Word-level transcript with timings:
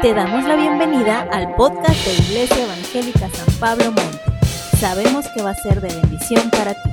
Te 0.00 0.14
damos 0.14 0.44
la 0.44 0.54
bienvenida 0.54 1.22
al 1.32 1.56
podcast 1.56 2.06
de 2.06 2.12
Iglesia 2.12 2.62
Evangélica 2.62 3.28
San 3.30 3.52
Pablo 3.58 3.86
Monte. 3.86 4.20
Sabemos 4.78 5.26
que 5.34 5.42
va 5.42 5.50
a 5.50 5.54
ser 5.56 5.80
de 5.80 5.88
bendición 5.88 6.48
para 6.50 6.72
ti. 6.74 6.90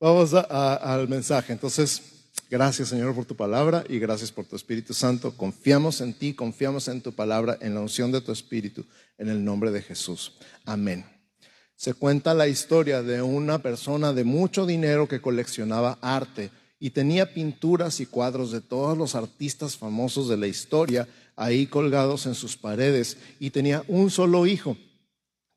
Vamos 0.00 0.32
al 0.32 1.08
mensaje. 1.08 1.52
Entonces, 1.52 2.00
gracias 2.48 2.88
Señor 2.88 3.14
por 3.14 3.26
tu 3.26 3.36
palabra 3.36 3.84
y 3.86 3.98
gracias 3.98 4.32
por 4.32 4.46
tu 4.46 4.56
Espíritu 4.56 4.94
Santo. 4.94 5.36
Confiamos 5.36 6.00
en 6.00 6.14
ti, 6.14 6.32
confiamos 6.32 6.88
en 6.88 7.02
tu 7.02 7.12
palabra, 7.12 7.58
en 7.60 7.74
la 7.74 7.80
unción 7.80 8.10
de 8.12 8.22
tu 8.22 8.32
Espíritu, 8.32 8.86
en 9.18 9.28
el 9.28 9.44
nombre 9.44 9.72
de 9.72 9.82
Jesús. 9.82 10.38
Amén. 10.64 11.04
Se 11.74 11.92
cuenta 11.92 12.32
la 12.32 12.48
historia 12.48 13.02
de 13.02 13.20
una 13.20 13.58
persona 13.58 14.14
de 14.14 14.24
mucho 14.24 14.64
dinero 14.64 15.06
que 15.06 15.20
coleccionaba 15.20 15.98
arte 16.00 16.50
y 16.78 16.90
tenía 16.90 17.32
pinturas 17.32 18.00
y 18.00 18.06
cuadros 18.06 18.52
de 18.52 18.60
todos 18.60 18.96
los 18.96 19.14
artistas 19.14 19.76
famosos 19.76 20.28
de 20.28 20.36
la 20.36 20.46
historia 20.46 21.08
ahí 21.36 21.66
colgados 21.66 22.26
en 22.26 22.34
sus 22.34 22.56
paredes 22.56 23.18
y 23.38 23.50
tenía 23.50 23.84
un 23.88 24.10
solo 24.10 24.46
hijo. 24.46 24.76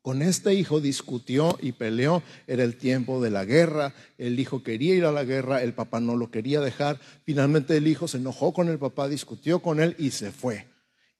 Con 0.02 0.22
este 0.22 0.54
hijo 0.54 0.80
discutió 0.80 1.58
y 1.60 1.72
peleó, 1.72 2.22
era 2.46 2.64
el 2.64 2.76
tiempo 2.76 3.20
de 3.20 3.30
la 3.30 3.44
guerra, 3.44 3.92
el 4.16 4.40
hijo 4.40 4.62
quería 4.62 4.94
ir 4.94 5.04
a 5.04 5.12
la 5.12 5.24
guerra, 5.24 5.62
el 5.62 5.74
papá 5.74 6.00
no 6.00 6.16
lo 6.16 6.30
quería 6.30 6.60
dejar, 6.60 6.98
finalmente 7.24 7.76
el 7.76 7.86
hijo 7.86 8.08
se 8.08 8.16
enojó 8.16 8.54
con 8.54 8.68
el 8.68 8.78
papá, 8.78 9.08
discutió 9.08 9.60
con 9.60 9.78
él 9.78 9.94
y 9.98 10.12
se 10.12 10.32
fue 10.32 10.66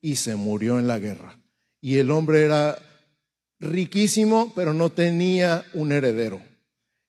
y 0.00 0.16
se 0.16 0.34
murió 0.34 0.78
en 0.78 0.88
la 0.88 0.98
guerra. 0.98 1.38
Y 1.82 1.98
el 1.98 2.10
hombre 2.10 2.42
era 2.42 2.78
riquísimo, 3.58 4.52
pero 4.54 4.72
no 4.72 4.90
tenía 4.90 5.64
un 5.74 5.92
heredero. 5.92 6.40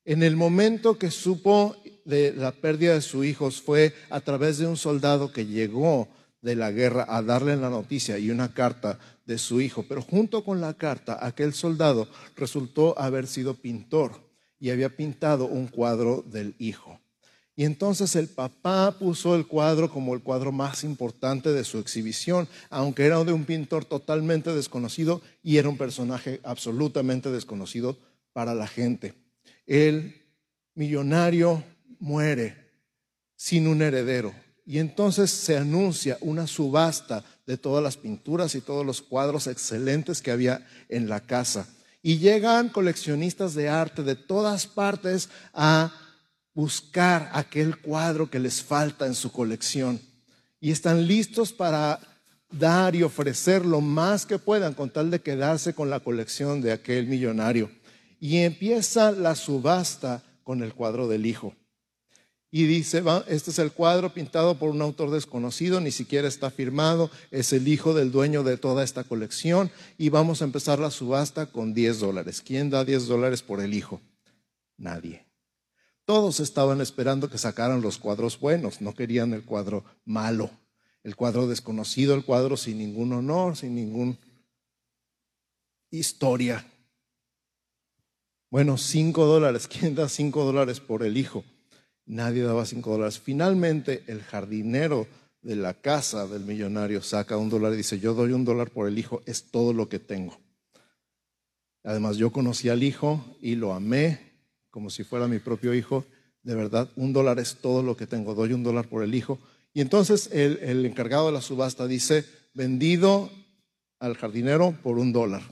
En 0.04 0.24
el 0.24 0.36
momento 0.36 0.98
que 0.98 1.10
supo 1.10 1.78
de 2.06 2.34
la 2.34 2.52
pérdida 2.52 2.94
de 2.94 3.02
sus 3.02 3.26
hijos 3.26 3.62
fue 3.62 3.94
a 4.10 4.20
través 4.22 4.58
de 4.58 4.68
un 4.68 4.78
soldado 4.78 5.32
que 5.32 5.46
llegó 5.46 6.08
de 6.42 6.56
la 6.56 6.72
guerra 6.72 7.06
a 7.08 7.22
darle 7.22 7.56
la 7.56 7.70
noticia 7.70 8.18
y 8.18 8.32
una 8.32 8.54
carta 8.54 9.00
de 9.26 9.38
su 9.38 9.62
hijo. 9.62 9.86
Pero 9.88 10.02
junto 10.02 10.44
con 10.44 10.60
la 10.62 10.74
carta, 10.74 11.26
aquel 11.26 11.54
soldado 11.54 12.08
resultó 12.36 12.98
haber 13.00 13.28
sido 13.28 13.54
pintor 13.54 14.14
y 14.60 14.70
había 14.70 14.96
pintado 14.96 15.46
un 15.46 15.68
cuadro 15.68 16.24
del 16.28 16.56
hijo. 16.60 17.00
Y 17.56 17.66
entonces 17.66 18.16
el 18.16 18.28
papá 18.28 18.96
puso 18.98 19.36
el 19.36 19.46
cuadro 19.46 19.90
como 19.90 20.14
el 20.14 20.22
cuadro 20.22 20.52
más 20.52 20.84
importante 20.84 21.52
de 21.52 21.64
su 21.64 21.80
exhibición, 21.80 22.48
aunque 22.70 23.06
era 23.06 23.24
de 23.24 23.34
un 23.34 23.46
pintor 23.46 23.86
totalmente 23.86 24.54
desconocido 24.54 25.22
y 25.44 25.58
era 25.58 25.70
un 25.70 25.78
personaje 25.78 26.40
absolutamente 26.44 27.30
desconocido 27.30 27.98
para 28.34 28.56
la 28.56 28.68
gente. 28.68 29.14
El 29.68 30.16
millonario 30.76 31.64
muere 32.02 32.58
sin 33.38 33.68
un 33.68 33.82
heredero. 33.82 34.34
Y 34.66 34.80
entonces 34.80 35.32
se 35.32 35.58
anuncia 35.58 36.18
una 36.22 36.48
subasta 36.48 37.24
de 37.46 37.58
todas 37.58 37.84
las 37.84 37.98
pinturas 37.98 38.56
y 38.56 38.62
todos 38.62 38.86
los 38.86 39.02
cuadros 39.02 39.48
excelentes 39.48 40.22
que 40.22 40.32
había 40.32 40.68
en 40.90 41.08
la 41.08 41.22
casa. 41.22 41.68
Y 42.04 42.18
llegan 42.18 42.70
coleccionistas 42.70 43.54
de 43.54 43.70
arte 43.70 44.04
de 44.04 44.16
todas 44.16 44.68
partes 44.68 45.30
a 45.54 45.94
buscar 46.54 47.30
aquel 47.34 47.78
cuadro 47.80 48.30
que 48.30 48.40
les 48.40 48.62
falta 48.62 49.06
en 49.06 49.16
su 49.16 49.32
colección. 49.32 50.02
Y 50.60 50.72
están 50.72 51.08
listos 51.08 51.54
para 51.54 52.00
dar 52.52 52.96
y 52.96 53.04
ofrecer 53.04 53.66
lo 53.66 53.82
más 53.82 54.26
que 54.26 54.40
puedan 54.40 54.74
con 54.74 54.90
tal 54.90 55.10
de 55.12 55.22
quedarse 55.22 55.74
con 55.74 55.90
la 55.90 56.00
colección 56.00 56.62
de 56.62 56.72
aquel 56.72 57.08
millonario. 57.08 57.72
Y 58.20 58.38
empieza 58.38 59.12
la 59.12 59.36
subasta 59.36 60.24
con 60.44 60.62
el 60.62 60.74
cuadro 60.74 61.08
del 61.08 61.26
hijo 61.26 61.56
y 62.54 62.66
dice, 62.66 63.02
este 63.28 63.52
es 63.52 63.60
el 63.60 63.72
cuadro 63.72 64.14
pintado 64.14 64.60
por 64.60 64.70
un 64.72 64.82
autor 64.82 65.10
desconocido, 65.10 65.80
ni 65.80 65.92
siquiera 65.92 66.28
está 66.28 66.52
firmado, 66.52 67.10
es 67.32 67.54
el 67.54 67.66
hijo 67.70 67.94
del 67.94 68.12
dueño 68.12 68.44
de 68.44 68.58
toda 68.58 68.84
esta 68.84 69.06
colección 69.06 69.72
y 69.98 70.10
vamos 70.10 70.42
a 70.42 70.46
empezar 70.46 70.78
la 70.78 70.92
subasta 70.92 71.46
con 71.46 71.74
10 71.74 72.00
dólares. 72.00 72.42
¿Quién 72.46 72.70
da 72.70 72.84
10 72.84 73.08
dólares 73.08 73.42
por 73.42 73.62
el 73.62 73.74
hijo? 73.74 74.02
Nadie. 74.78 75.26
Todos 76.04 76.42
estaban 76.42 76.82
esperando 76.82 77.30
que 77.30 77.38
sacaran 77.38 77.82
los 77.82 77.98
cuadros 77.98 78.38
buenos, 78.38 78.82
no 78.82 78.94
querían 78.94 79.32
el 79.32 79.46
cuadro 79.46 79.86
malo, 80.04 80.52
el 81.04 81.16
cuadro 81.16 81.48
desconocido, 81.48 82.16
el 82.16 82.26
cuadro 82.26 82.58
sin 82.58 82.80
ningún 82.80 83.14
honor, 83.14 83.56
sin 83.56 83.76
ninguna 83.76 84.18
historia. 85.90 86.66
Bueno, 88.50 88.78
5 88.78 89.26
dólares. 89.26 89.70
¿Quién 89.70 89.96
da 89.96 90.10
5 90.10 90.44
dólares 90.44 90.82
por 90.82 91.04
el 91.04 91.16
hijo? 91.16 91.46
Nadie 92.12 92.44
daba 92.44 92.66
cinco 92.66 92.92
dólares. 92.92 93.22
Finalmente, 93.22 94.04
el 94.08 94.22
jardinero 94.22 95.08
de 95.42 95.56
la 95.56 95.74
casa 95.74 96.28
del 96.28 96.42
millonario 96.42 97.02
saca 97.02 97.38
un 97.38 97.50
dólar 97.50 97.72
y 97.72 97.78
dice, 97.78 98.02
yo 98.02 98.14
doy 98.14 98.34
un 98.34 98.44
dólar 98.44 98.70
por 98.70 98.90
el 98.90 99.00
hijo, 99.00 99.22
es 99.26 99.46
todo 99.46 99.72
lo 99.72 99.88
que 99.88 99.98
tengo. 99.98 100.38
Además, 101.86 102.18
yo 102.18 102.30
conocí 102.34 102.68
al 102.68 102.84
hijo 102.84 103.24
y 103.40 103.56
lo 103.56 103.74
amé 103.74 104.20
como 104.72 104.90
si 104.90 105.06
fuera 105.06 105.30
mi 105.30 105.40
propio 105.40 105.74
hijo. 105.74 106.04
De 106.44 106.54
verdad, 106.54 106.90
un 106.98 107.14
dólar 107.14 107.40
es 107.40 107.56
todo 107.62 107.82
lo 107.82 107.96
que 107.96 108.08
tengo, 108.08 108.36
doy 108.36 108.52
un 108.52 108.64
dólar 108.64 108.90
por 108.90 109.04
el 109.04 109.16
hijo. 109.16 109.40
Y 109.74 109.80
entonces 109.80 110.30
el, 110.34 110.86
encargado 110.86 111.28
de 111.28 111.32
la 111.32 111.42
subasta 111.42 111.88
dice, 111.88 112.26
vendido 112.54 113.30
al 114.00 114.18
jardinero 114.18 114.76
por 114.84 115.00
un 115.00 115.14
dólar. 115.14 115.44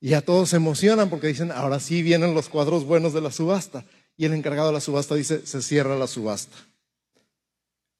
Y 0.00 0.14
a 0.14 0.22
todos 0.22 0.48
se 0.48 0.56
emocionan 0.56 1.08
porque 1.08 1.28
dicen, 1.28 1.52
ahora 1.52 1.78
sí 1.78 2.02
vienen 2.02 2.34
los 2.34 2.48
cuadros 2.48 2.84
buenos 2.84 3.14
de 3.14 3.20
la 3.20 3.30
subasta 3.30 3.84
y 4.16 4.24
el 4.24 4.34
encargado 4.34 4.68
de 4.68 4.74
la 4.74 4.80
subasta 4.80 5.14
dice, 5.14 5.46
se 5.46 5.62
cierra 5.62 5.96
la 5.96 6.06
subasta. 6.06 6.56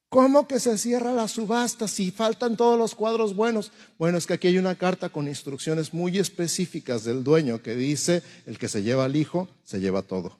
¿Cómo 0.09 0.45
que 0.45 0.59
se 0.59 0.77
cierra 0.77 1.13
la 1.13 1.29
subasta 1.29 1.87
si 1.87 2.11
faltan 2.11 2.57
todos 2.57 2.77
los 2.77 2.95
cuadros 2.95 3.33
buenos? 3.33 3.71
Bueno, 3.97 4.17
es 4.17 4.27
que 4.27 4.33
aquí 4.33 4.49
hay 4.49 4.57
una 4.57 4.75
carta 4.75 5.07
con 5.07 5.29
instrucciones 5.29 5.93
muy 5.93 6.17
específicas 6.19 7.05
del 7.05 7.23
dueño 7.23 7.61
que 7.61 7.75
dice, 7.75 8.21
el 8.45 8.59
que 8.59 8.67
se 8.67 8.83
lleva 8.83 9.05
al 9.05 9.15
hijo, 9.15 9.47
se 9.63 9.79
lleva 9.79 10.01
todo. 10.01 10.37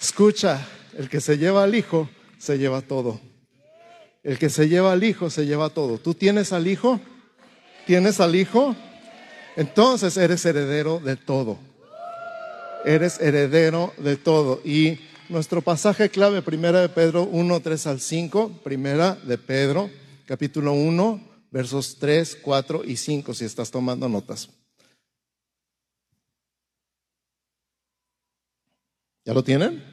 Escucha, 0.00 0.66
el 0.98 1.08
que 1.08 1.20
se 1.20 1.38
lleva 1.38 1.62
al 1.62 1.76
hijo, 1.76 2.10
se 2.38 2.58
lleva 2.58 2.80
todo. 2.80 3.20
El 4.24 4.36
que 4.38 4.50
se 4.50 4.68
lleva 4.68 4.90
al 4.90 5.04
hijo, 5.04 5.30
se 5.30 5.46
lleva 5.46 5.70
todo. 5.70 5.98
¿Tú 5.98 6.14
tienes 6.14 6.52
al 6.52 6.66
hijo? 6.66 7.00
¿Tienes 7.86 8.18
al 8.18 8.34
Hijo? 8.34 8.74
Entonces 9.54 10.16
eres 10.16 10.44
heredero 10.44 10.98
de 10.98 11.14
todo. 11.14 11.56
Eres 12.84 13.20
heredero 13.20 13.94
de 13.98 14.16
todo. 14.16 14.60
Y 14.64 14.98
nuestro 15.28 15.62
pasaje 15.62 16.10
clave, 16.10 16.42
primera 16.42 16.80
de 16.80 16.88
Pedro 16.88 17.22
1, 17.22 17.60
3 17.60 17.86
al 17.86 18.00
5, 18.00 18.60
primera 18.64 19.14
de 19.14 19.38
Pedro, 19.38 19.88
capítulo 20.26 20.72
1, 20.72 21.20
versos 21.52 21.96
3, 22.00 22.38
4 22.42 22.82
y 22.84 22.96
5, 22.96 23.32
si 23.32 23.44
estás 23.44 23.70
tomando 23.70 24.08
notas. 24.08 24.50
¿Ya 29.24 29.32
lo 29.32 29.44
tienen? 29.44 29.84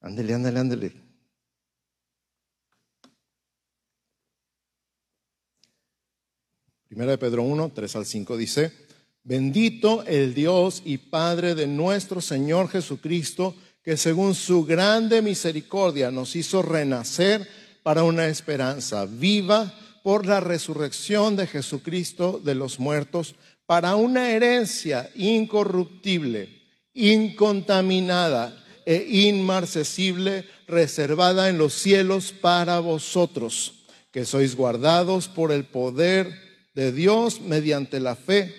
Ándele, 0.00 0.34
ándele, 0.34 0.58
ándele. 0.58 1.11
Primera 6.92 7.12
de 7.12 7.16
Pedro 7.16 7.42
1, 7.44 7.72
3 7.74 7.96
al 7.96 8.04
5 8.04 8.36
dice, 8.36 8.70
bendito 9.24 10.04
el 10.04 10.34
Dios 10.34 10.82
y 10.84 10.98
Padre 10.98 11.54
de 11.54 11.66
nuestro 11.66 12.20
Señor 12.20 12.68
Jesucristo, 12.68 13.54
que 13.82 13.96
según 13.96 14.34
su 14.34 14.66
grande 14.66 15.22
misericordia 15.22 16.10
nos 16.10 16.36
hizo 16.36 16.60
renacer 16.60 17.48
para 17.82 18.02
una 18.02 18.26
esperanza 18.26 19.06
viva 19.06 19.72
por 20.02 20.26
la 20.26 20.40
resurrección 20.40 21.34
de 21.34 21.46
Jesucristo 21.46 22.38
de 22.44 22.54
los 22.54 22.78
muertos, 22.78 23.36
para 23.64 23.96
una 23.96 24.30
herencia 24.30 25.08
incorruptible, 25.14 26.60
incontaminada 26.92 28.54
e 28.84 29.06
inmarcesible, 29.08 30.44
reservada 30.66 31.48
en 31.48 31.56
los 31.56 31.72
cielos 31.72 32.34
para 32.38 32.80
vosotros, 32.80 33.86
que 34.10 34.26
sois 34.26 34.54
guardados 34.54 35.28
por 35.28 35.52
el 35.52 35.64
poder 35.64 36.51
de 36.74 36.92
Dios 36.92 37.40
mediante 37.40 38.00
la 38.00 38.16
fe 38.16 38.54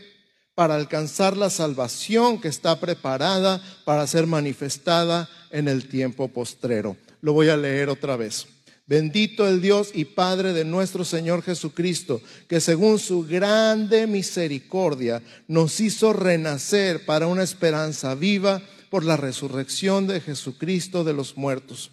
para 0.56 0.76
alcanzar 0.76 1.36
la 1.36 1.50
salvación 1.50 2.40
que 2.40 2.48
está 2.48 2.80
preparada 2.80 3.62
para 3.86 4.06
ser 4.06 4.28
manifestada 4.28 5.30
en 5.52 5.68
el 5.68 5.88
tiempo 5.88 6.28
postrero. 6.28 6.96
Lo 7.22 7.34
voy 7.34 7.50
a 7.50 7.58
leer 7.58 7.90
otra 7.90 8.16
vez. 8.18 8.48
Bendito 8.86 9.48
el 9.48 9.62
Dios 9.62 9.92
y 9.94 10.06
Padre 10.06 10.52
de 10.52 10.66
nuestro 10.66 11.06
Señor 11.06 11.42
Jesucristo, 11.42 12.22
que 12.50 12.60
según 12.60 13.00
su 13.00 13.24
grande 13.24 14.08
misericordia 14.08 15.22
nos 15.48 15.80
hizo 15.80 16.12
renacer 16.12 17.06
para 17.06 17.28
una 17.28 17.44
esperanza 17.44 18.14
viva 18.14 18.62
por 18.90 19.06
la 19.06 19.16
resurrección 19.16 20.06
de 20.06 20.20
Jesucristo 20.20 21.04
de 21.04 21.14
los 21.14 21.38
muertos 21.38 21.92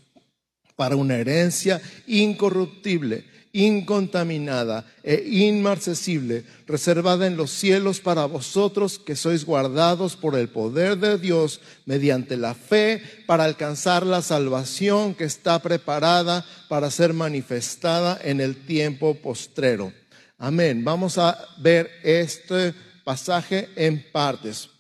para 0.81 0.97
una 0.97 1.17
herencia 1.17 1.81
incorruptible, 2.07 3.25
incontaminada 3.53 4.85
e 5.03 5.25
inmarcesible, 5.27 6.45
reservada 6.67 7.27
en 7.27 7.37
los 7.37 7.51
cielos 7.51 8.01
para 8.01 8.27
vosotros 8.27 8.99
que 8.99 9.17
sois 9.17 9.45
guardados 9.45 10.17
por 10.17 10.39
el 10.39 10.49
poder 10.49 10.99
de 10.99 11.19
Dios 11.19 11.61
mediante 11.87 12.37
la 12.37 12.55
fe 12.55 13.03
para 13.27 13.45
alcanzar 13.45 14.07
la 14.07 14.23
salvación 14.23 15.15
que 15.15 15.25
está 15.25 15.61
preparada 15.61 16.45
para 16.69 16.91
ser 16.91 17.13
manifestada 17.13 18.21
en 18.23 18.41
el 18.41 18.65
tiempo 18.67 19.15
postrero. 19.15 19.93
Amén. 20.39 20.85
Vamos 20.85 21.19
a 21.19 21.37
ver 21.59 21.91
este 22.03 22.73
pasaje 23.05 23.69
en 23.77 24.05
partes. 24.13 24.71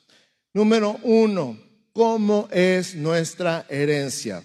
Número 0.55 0.99
uno, 1.03 1.59
¿cómo 1.93 2.49
es 2.51 2.95
nuestra 2.95 3.67
herencia? 3.69 4.43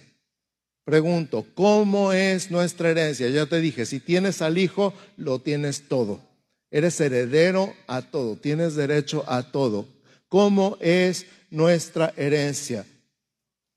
Pregunto, 0.86 1.48
¿cómo 1.56 2.14
es 2.14 2.52
nuestra 2.52 2.92
herencia? 2.92 3.28
Ya 3.30 3.48
te 3.48 3.60
dije, 3.60 3.88
si 3.88 4.00
tienes 4.00 4.44
al 4.44 4.60
hijo, 4.60 4.94
lo 5.18 5.40
tienes 5.40 5.88
todo. 5.88 6.22
Eres 6.70 7.02
heredero 7.02 7.74
a 7.88 8.04
todo, 8.04 8.36
tienes 8.36 8.76
derecho 8.76 9.24
a 9.28 9.52
todo. 9.52 9.88
¿Cómo 10.30 10.78
es 10.80 11.26
nuestra 11.50 12.14
herencia? 12.18 12.86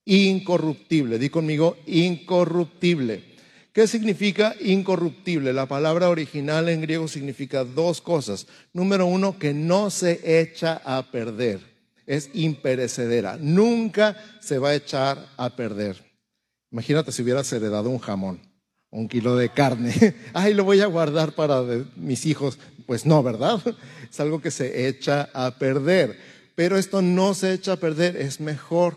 Incorruptible. 0.05 1.19
Di 1.19 1.31
conmigo, 1.31 1.79
incorruptible. 1.87 3.25
¿Qué 3.73 3.87
significa 3.87 4.55
incorruptible? 4.61 5.55
La 5.55 5.67
palabra 5.67 6.11
original 6.11 6.69
en 6.69 6.83
griego 6.83 7.09
significa 7.09 7.65
dos 7.65 8.03
cosas. 8.03 8.47
Número 8.75 9.07
uno, 9.07 9.39
que 9.39 9.55
no 9.55 9.89
se 9.89 10.41
echa 10.43 10.83
a 10.85 11.11
perder. 11.11 11.61
Es 12.07 12.29
imperecedera. 12.35 13.39
Nunca 13.41 14.17
se 14.41 14.59
va 14.59 14.71
a 14.71 14.75
echar 14.75 15.27
a 15.39 15.55
perder. 15.57 16.08
Imagínate 16.71 17.13
si 17.13 17.23
hubieras 17.23 17.53
heredado 17.53 17.91
un 17.91 17.99
jamón, 17.99 18.41
un 18.91 19.09
kilo 19.09 19.37
de 19.37 19.51
carne. 19.51 19.95
Ay, 20.35 20.55
lo 20.55 20.65
voy 20.65 20.81
a 20.81 20.87
guardar 20.87 21.33
para 21.35 21.63
mis 21.97 22.27
hijos. 22.27 22.59
Pues 22.87 23.07
no, 23.07 23.23
¿verdad? 23.23 23.61
Es 24.11 24.21
algo 24.21 24.41
que 24.41 24.51
se 24.51 24.89
echa 24.89 25.29
a 25.35 25.59
perder. 25.59 26.19
Pero 26.55 26.79
esto 26.79 27.03
no 27.03 27.35
se 27.35 27.53
echa 27.53 27.75
a 27.75 27.77
perder, 27.77 28.17
es 28.17 28.41
mejor 28.41 28.97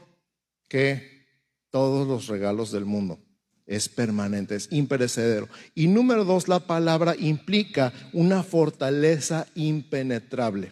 que 0.68 1.28
todos 1.70 2.08
los 2.08 2.28
regalos 2.28 2.72
del 2.72 2.86
mundo. 2.86 3.20
Es 3.68 3.88
permanente, 3.88 4.56
es 4.56 4.68
imperecedero. 4.72 5.48
Y 5.76 5.88
número 5.88 6.26
dos, 6.26 6.48
la 6.48 6.62
palabra 6.62 7.16
implica 7.18 7.94
una 8.14 8.44
fortaleza 8.44 9.48
impenetrable. 9.54 10.72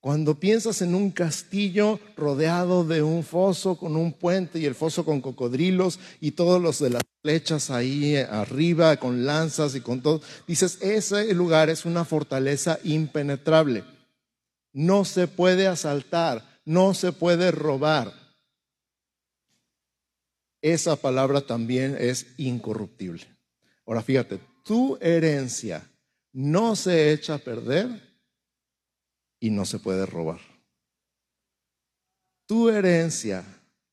Cuando 0.00 0.40
piensas 0.40 0.80
en 0.80 0.94
un 0.94 1.10
castillo 1.10 2.00
rodeado 2.16 2.84
de 2.84 3.02
un 3.02 3.22
foso 3.22 3.76
con 3.76 3.96
un 3.96 4.14
puente 4.14 4.58
y 4.58 4.64
el 4.64 4.74
foso 4.74 5.04
con 5.04 5.20
cocodrilos 5.20 6.00
y 6.22 6.30
todos 6.30 6.60
los 6.60 6.78
de 6.78 6.88
las 6.88 7.02
flechas 7.20 7.70
ahí 7.70 8.16
arriba 8.16 8.96
con 8.96 9.26
lanzas 9.26 9.74
y 9.74 9.82
con 9.82 10.00
todo, 10.00 10.22
dices, 10.46 10.78
ese 10.80 11.34
lugar 11.34 11.68
es 11.68 11.84
una 11.84 12.06
fortaleza 12.06 12.78
impenetrable. 12.82 13.84
No 14.72 15.04
se 15.04 15.28
puede 15.28 15.66
asaltar, 15.66 16.60
no 16.64 16.94
se 16.94 17.12
puede 17.12 17.50
robar. 17.50 18.14
Esa 20.62 20.96
palabra 20.96 21.42
también 21.42 21.94
es 21.98 22.26
incorruptible. 22.38 23.26
Ahora 23.86 24.00
fíjate, 24.00 24.40
tu 24.64 24.96
herencia 25.02 25.86
no 26.32 26.74
se 26.74 27.12
echa 27.12 27.34
a 27.34 27.38
perder 27.38 28.09
y 29.40 29.50
no 29.50 29.64
se 29.64 29.78
puede 29.78 30.06
robar. 30.06 30.40
Tu 32.46 32.68
herencia, 32.68 33.44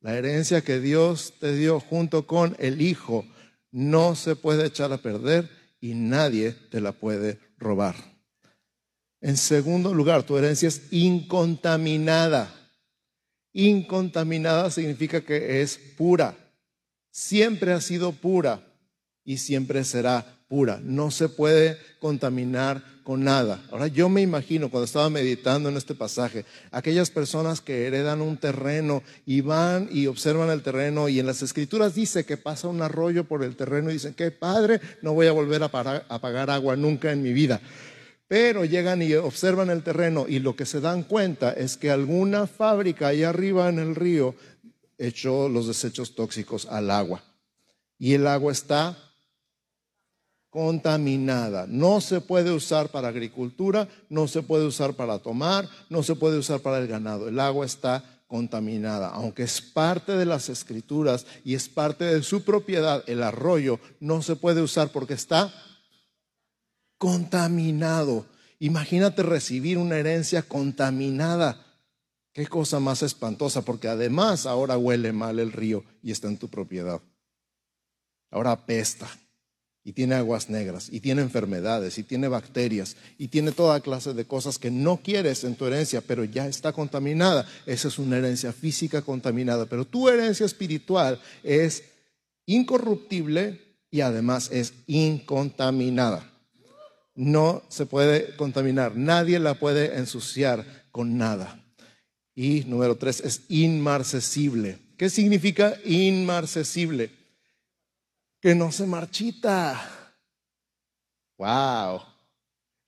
la 0.02 0.18
herencia 0.18 0.62
que 0.62 0.80
Dios 0.80 1.36
te 1.40 1.56
dio 1.56 1.80
junto 1.80 2.28
con 2.28 2.56
el 2.60 2.82
Hijo, 2.82 3.26
no 3.72 4.16
se 4.16 4.36
puede 4.36 4.68
echar 4.68 4.92
a 4.92 4.98
perder 4.98 5.50
y 5.80 5.94
nadie 5.94 6.52
te 6.52 6.82
la 6.82 6.92
puede 6.92 7.40
robar. 7.58 7.96
En 9.22 9.38
segundo 9.38 9.94
lugar, 9.94 10.24
tu 10.24 10.38
herencia 10.38 10.68
es 10.68 10.92
incontaminada. 10.92 12.54
Incontaminada 13.54 14.70
significa 14.70 15.22
que 15.22 15.62
es 15.62 15.78
pura. 15.78 16.36
Siempre 17.10 17.74
ha 17.74 17.82
sido 17.82 18.12
pura 18.12 18.64
y 19.24 19.38
siempre 19.38 19.84
será 19.84 20.37
pura, 20.48 20.80
no 20.82 21.12
se 21.12 21.30
puede 21.30 21.78
contaminar 22.00 22.84
con 23.04 23.24
nada. 23.24 23.64
Ahora 23.72 23.88
yo 23.88 24.10
me 24.10 24.22
imagino 24.22 24.70
cuando 24.70 24.86
estaba 24.86 25.10
meditando 25.10 25.70
en 25.70 25.78
este 25.78 25.96
pasaje, 25.96 26.46
aquellas 26.72 27.10
personas 27.10 27.62
que 27.62 27.88
heredan 27.88 28.22
un 28.22 28.38
terreno 28.38 29.02
y 29.26 29.42
van 29.42 29.88
y 29.92 30.08
observan 30.08 30.50
el 30.50 30.62
terreno 30.62 31.08
y 31.08 31.20
en 31.20 31.26
las 31.26 31.42
escrituras 31.42 31.96
dice 31.96 32.26
que 32.26 32.38
pasa 32.38 32.68
un 32.68 32.82
arroyo 32.82 33.24
por 33.24 33.44
el 33.44 33.56
terreno 33.56 33.90
y 33.90 33.94
dicen, 33.94 34.14
qué 34.14 34.32
padre, 34.32 34.82
no 35.02 35.14
voy 35.14 35.28
a 35.28 35.32
volver 35.32 35.64
a, 35.64 35.68
a 35.68 36.20
pagar 36.20 36.50
agua 36.50 36.76
nunca 36.76 37.12
en 37.12 37.22
mi 37.22 37.32
vida. 37.34 37.62
Pero 38.28 38.66
llegan 38.66 39.02
y 39.02 39.14
observan 39.14 39.70
el 39.70 39.84
terreno 39.84 40.26
y 40.28 40.40
lo 40.40 40.58
que 40.58 40.66
se 40.66 40.82
dan 40.82 41.04
cuenta 41.04 41.54
es 41.54 41.78
que 41.78 41.92
alguna 41.92 42.46
fábrica 42.46 43.08
ahí 43.08 43.24
arriba 43.24 43.70
en 43.70 43.80
el 43.80 43.96
río 43.96 44.36
echó 44.98 45.48
los 45.48 45.68
desechos 45.68 46.14
tóxicos 46.14 46.66
al 46.66 46.92
agua. 46.92 47.24
Y 47.98 48.16
el 48.16 48.28
agua 48.28 48.52
está 48.52 49.06
contaminada. 50.57 51.68
No 51.68 52.01
se 52.01 52.19
puede 52.19 52.51
usar 52.51 52.89
para 52.89 53.09
agricultura, 53.09 53.88
no 54.09 54.27
se 54.27 54.42
puede 54.42 54.65
usar 54.65 54.95
para 54.95 55.19
tomar, 55.19 55.69
no 55.88 56.01
se 56.01 56.15
puede 56.15 56.39
usar 56.39 56.62
para 56.62 56.80
el 56.80 56.88
ganado. 56.88 57.27
El 57.27 57.39
agua 57.39 57.63
está 57.63 58.04
contaminada. 58.25 59.09
Aunque 59.09 59.44
es 59.44 59.62
parte 59.62 60.13
de 60.13 60.25
las 60.25 60.50
escrituras 60.50 61.27
y 61.45 61.54
es 61.54 61.69
parte 61.69 62.06
de 62.06 62.24
su 62.24 62.44
propiedad, 62.44 63.04
el 63.06 63.21
arroyo 63.21 63.80
no 64.00 64.24
se 64.24 64.36
puede 64.36 64.63
usar 64.63 64.92
porque 64.92 65.13
está 65.13 65.54
contaminado. 66.98 68.25
Imagínate 68.57 69.21
recibir 69.21 69.77
una 69.77 69.98
herencia 69.98 70.42
contaminada. 70.42 71.63
Qué 72.33 72.48
cosa 72.48 72.80
más 72.80 73.04
espantosa, 73.04 73.62
porque 73.62 73.89
además 73.89 74.48
ahora 74.48 74.75
huele 74.75 75.13
mal 75.13 75.38
el 75.38 75.51
río 75.51 75.83
y 76.01 76.09
está 76.09 76.30
en 76.30 76.38
tu 76.38 76.48
propiedad. 76.48 77.00
Ahora 78.31 78.54
apesta 78.54 79.07
y 79.88 79.94
tiene 79.94 80.16
aguas 80.16 80.50
negras, 80.50 80.89
y 80.92 81.00
tiene 81.00 81.22
enfermedades, 81.22 81.98
y 81.98 82.04
tiene 82.04 82.28
bacterias, 82.28 82.98
y 83.18 83.30
tiene 83.30 83.54
toda 83.54 83.80
clase 83.80 84.13
de 84.13 84.25
cosas 84.25 84.60
que 84.60 84.69
no 84.69 84.98
quieres 84.98 85.45
en 85.45 85.56
tu 85.56 85.66
herencia, 85.66 86.01
pero 86.01 86.25
ya 86.25 86.45
está 86.45 86.74
contaminada. 86.74 87.48
Esa 87.66 87.88
es 87.88 87.98
una 87.98 88.18
herencia 88.18 88.51
física 88.51 89.01
contaminada, 89.01 89.66
pero 89.66 89.86
tu 89.86 90.10
herencia 90.10 90.45
espiritual 90.45 91.22
es 91.42 91.86
incorruptible 92.45 93.62
y 93.89 94.01
además 94.01 94.50
es 94.51 94.74
incontaminada. 94.88 96.33
No 97.16 97.63
se 97.69 97.86
puede 97.86 98.36
contaminar, 98.36 98.98
nadie 98.98 99.40
la 99.40 99.54
puede 99.54 99.98
ensuciar 99.98 100.66
con 100.92 101.18
nada. 101.18 101.63
Y 102.36 102.66
número 102.66 102.98
tres, 102.98 103.21
es 103.21 103.44
inmarcesible. 103.47 104.80
¿Qué 104.97 105.09
significa 105.09 105.78
inmarcesible? 105.85 107.17
Que 108.40 108.56
no 108.56 108.72
se 108.72 108.86
marchita. 108.86 110.16
Wow. 111.38 112.02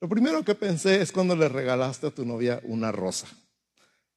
Lo 0.02 0.08
primero 0.08 0.44
que 0.44 0.56
pensé 0.56 1.02
es 1.02 1.12
cuando 1.12 1.36
le 1.36 1.50
regalaste 1.50 2.08
a 2.08 2.12
tu 2.12 2.26
novia 2.26 2.62
una 2.64 2.92
rosa. 2.92 3.28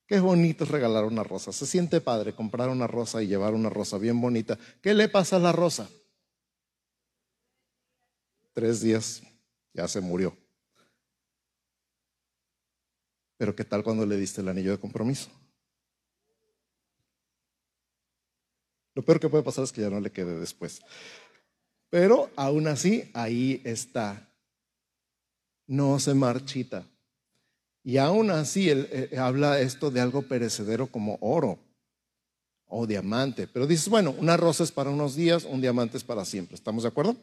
Qué 0.07 0.21
bonito 0.21 0.65
es 0.65 0.71
regalar 0.71 1.05
una 1.05 1.25
rosa. 1.25 1.53
Se 1.53 1.67
siente 1.67 2.01
padre 2.01 2.35
comprar 2.35 2.69
una 2.69 2.87
rosa 2.87 3.23
y 3.23 3.27
llevar 3.27 3.55
una 3.55 3.71
rosa 3.71 3.99
bien 3.99 4.21
bonita. 4.21 4.59
¿Qué 4.81 4.95
le 4.95 5.09
pasa 5.09 5.37
a 5.37 5.41
la 5.41 5.53
rosa? 5.53 5.89
Tres 8.53 8.81
días 8.81 9.23
ya 9.73 9.89
se 9.89 10.01
murió. 10.01 10.37
Pero 13.39 13.57
¿qué 13.57 13.65
tal 13.65 13.83
cuando 13.83 14.07
le 14.07 14.17
diste 14.17 14.41
el 14.41 14.49
anillo 14.49 14.71
de 14.71 14.79
compromiso? 14.79 15.31
Lo 18.95 19.03
peor 19.03 19.19
que 19.19 19.29
puede 19.29 19.43
pasar 19.43 19.65
es 19.65 19.73
que 19.73 19.81
ya 19.81 19.91
no 19.91 20.01
le 20.01 20.12
quede 20.12 20.39
después. 20.39 20.81
Pero 21.92 22.30
aún 22.37 22.68
así, 22.68 23.11
ahí 23.12 23.61
está. 23.64 24.26
No 25.66 26.00
se 26.00 26.14
marchita. 26.14 26.87
Y 27.84 27.99
aún 27.99 28.30
así, 28.30 28.70
él, 28.70 28.88
eh, 28.90 29.18
habla 29.18 29.61
esto 29.61 29.90
de 29.90 30.00
algo 30.00 30.22
perecedero 30.22 30.87
como 30.87 31.18
oro 31.20 31.58
o 32.64 32.87
diamante. 32.87 33.46
Pero 33.46 33.66
dices, 33.66 33.90
bueno, 33.90 34.14
una 34.18 34.38
rosa 34.38 34.64
es 34.64 34.72
para 34.72 34.88
unos 34.88 35.16
días, 35.16 35.44
un 35.44 35.61
diamante 35.61 35.99
es 35.99 36.02
para 36.02 36.25
siempre. 36.25 36.54
¿Estamos 36.54 36.84
de 36.84 36.88
acuerdo? 36.88 37.14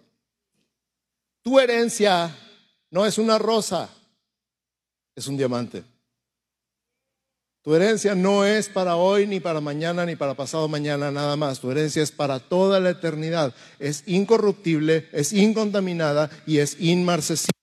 Tu 1.42 1.60
herencia 1.60 2.38
no 2.92 3.08
es 3.08 3.18
una 3.18 3.40
rosa, 3.40 3.90
es 5.16 5.26
un 5.26 5.36
diamante. 5.36 5.84
Tu 7.70 7.76
herencia 7.76 8.16
no 8.16 8.46
es 8.46 8.68
para 8.68 8.96
hoy, 8.96 9.28
ni 9.28 9.40
para 9.40 9.62
mañana, 9.62 10.04
ni 10.04 10.16
para 10.16 10.34
pasado 10.34 10.68
mañana, 10.68 11.12
nada 11.12 11.36
más. 11.36 11.60
Tu 11.60 11.70
herencia 11.70 12.02
es 12.02 12.12
para 12.12 12.40
toda 12.40 12.80
la 12.80 12.90
eternidad. 12.90 13.54
Es 13.78 14.02
incorruptible, 14.08 15.08
es 15.12 15.34
incontaminada 15.34 16.32
y 16.48 16.58
es 16.58 16.78
inmarcesible. 16.82 17.54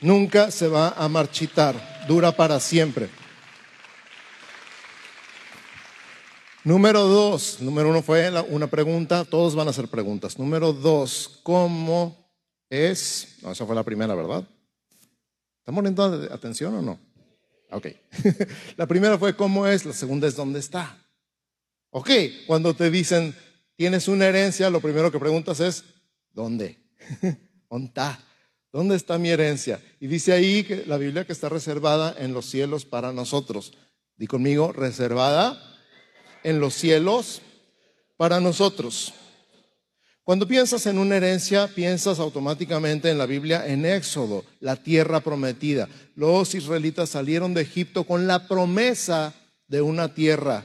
Nunca 0.00 0.50
se 0.50 0.68
va 0.68 0.88
a 0.96 1.06
marchitar, 1.10 2.06
dura 2.08 2.32
para 2.32 2.58
siempre. 2.60 3.10
Número 6.64 7.02
dos, 7.02 7.58
número 7.60 7.90
uno 7.90 8.00
fue 8.00 8.32
una 8.48 8.68
pregunta, 8.68 9.26
todos 9.26 9.54
van 9.54 9.66
a 9.66 9.70
hacer 9.72 9.88
preguntas. 9.88 10.38
Número 10.38 10.72
dos, 10.72 11.40
¿cómo 11.42 12.32
es? 12.70 13.36
No, 13.42 13.52
esa 13.52 13.66
fue 13.66 13.74
la 13.74 13.82
primera, 13.82 14.14
¿verdad? 14.14 14.48
¿Estamos 15.58 15.80
poniendo 15.80 16.04
atención 16.32 16.74
o 16.76 16.80
no? 16.80 17.03
Ok. 17.74 17.88
la 18.76 18.86
primera 18.86 19.18
fue 19.18 19.34
cómo 19.34 19.66
es, 19.66 19.84
la 19.84 19.92
segunda 19.92 20.28
es 20.28 20.36
dónde 20.36 20.60
está. 20.60 21.04
Ok, 21.90 22.10
cuando 22.46 22.74
te 22.74 22.90
dicen 22.90 23.34
tienes 23.76 24.06
una 24.08 24.26
herencia, 24.26 24.70
lo 24.70 24.80
primero 24.80 25.10
que 25.10 25.18
preguntas 25.18 25.60
es 25.60 25.84
¿dónde? 26.32 26.78
¿Dónde 27.70 27.86
está? 27.88 28.20
¿Dónde 28.72 28.96
está 28.96 29.18
mi 29.18 29.28
herencia? 29.28 29.80
Y 30.00 30.06
dice 30.06 30.32
ahí 30.32 30.64
que 30.64 30.84
la 30.86 30.96
Biblia 30.96 31.24
que 31.26 31.32
está 31.32 31.48
reservada 31.48 32.14
en 32.18 32.32
los 32.32 32.46
cielos 32.46 32.84
para 32.84 33.12
nosotros. 33.12 33.72
Di 34.16 34.26
conmigo, 34.26 34.72
reservada 34.72 35.60
en 36.42 36.60
los 36.60 36.74
cielos 36.74 37.42
para 38.16 38.40
nosotros. 38.40 39.12
Cuando 40.24 40.48
piensas 40.48 40.86
en 40.86 40.98
una 40.98 41.18
herencia, 41.18 41.68
piensas 41.68 42.18
automáticamente 42.18 43.10
en 43.10 43.18
la 43.18 43.26
Biblia 43.26 43.66
en 43.66 43.84
Éxodo, 43.84 44.42
la 44.58 44.76
tierra 44.76 45.20
prometida. 45.20 45.86
Los 46.16 46.54
israelitas 46.54 47.10
salieron 47.10 47.52
de 47.52 47.60
Egipto 47.60 48.04
con 48.04 48.26
la 48.26 48.48
promesa 48.48 49.34
de 49.68 49.82
una 49.82 50.14
tierra 50.14 50.64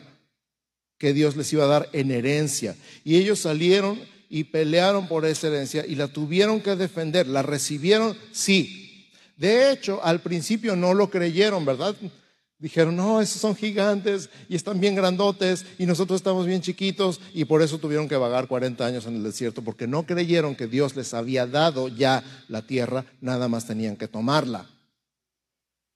que 0.98 1.12
Dios 1.12 1.36
les 1.36 1.52
iba 1.52 1.66
a 1.66 1.68
dar 1.68 1.90
en 1.92 2.10
herencia. 2.10 2.78
Y 3.04 3.18
ellos 3.18 3.40
salieron 3.40 4.00
y 4.30 4.46
pelearon 4.46 5.10
por 5.10 5.26
esa 5.26 5.48
herencia 5.48 5.86
y 5.86 5.96
la 5.96 6.08
tuvieron 6.08 6.62
que 6.62 6.78
defender. 6.78 7.28
¿La 7.28 7.42
recibieron? 7.42 8.18
Sí. 8.32 9.10
De 9.36 9.72
hecho, 9.72 10.00
al 10.06 10.22
principio 10.22 10.78
no 10.78 10.94
lo 10.94 11.10
creyeron, 11.10 11.66
¿verdad? 11.66 11.98
Dijeron, 12.60 12.98
no, 12.98 13.22
esos 13.22 13.40
son 13.40 13.56
gigantes 13.56 14.30
y 14.50 14.56
están 14.58 14.82
bien 14.82 14.94
grandotes 14.94 15.66
y 15.78 15.86
nosotros 15.86 16.18
estamos 16.18 16.46
bien 16.46 16.60
chiquitos 16.60 17.22
y 17.34 17.46
por 17.46 17.62
eso 17.62 17.78
tuvieron 17.78 18.10
que 18.10 18.18
vagar 18.18 18.50
40 18.50 18.86
años 18.86 19.06
en 19.06 19.16
el 19.16 19.24
desierto 19.24 19.62
porque 19.64 19.88
no 19.88 20.06
creyeron 20.06 20.56
que 20.56 20.68
Dios 20.68 20.94
les 20.98 21.14
había 21.14 21.48
dado 21.48 21.88
ya 21.88 22.22
la 22.50 22.62
tierra, 22.62 23.06
nada 23.22 23.48
más 23.48 23.66
tenían 23.66 23.96
que 23.96 24.10
tomarla. 24.10 24.66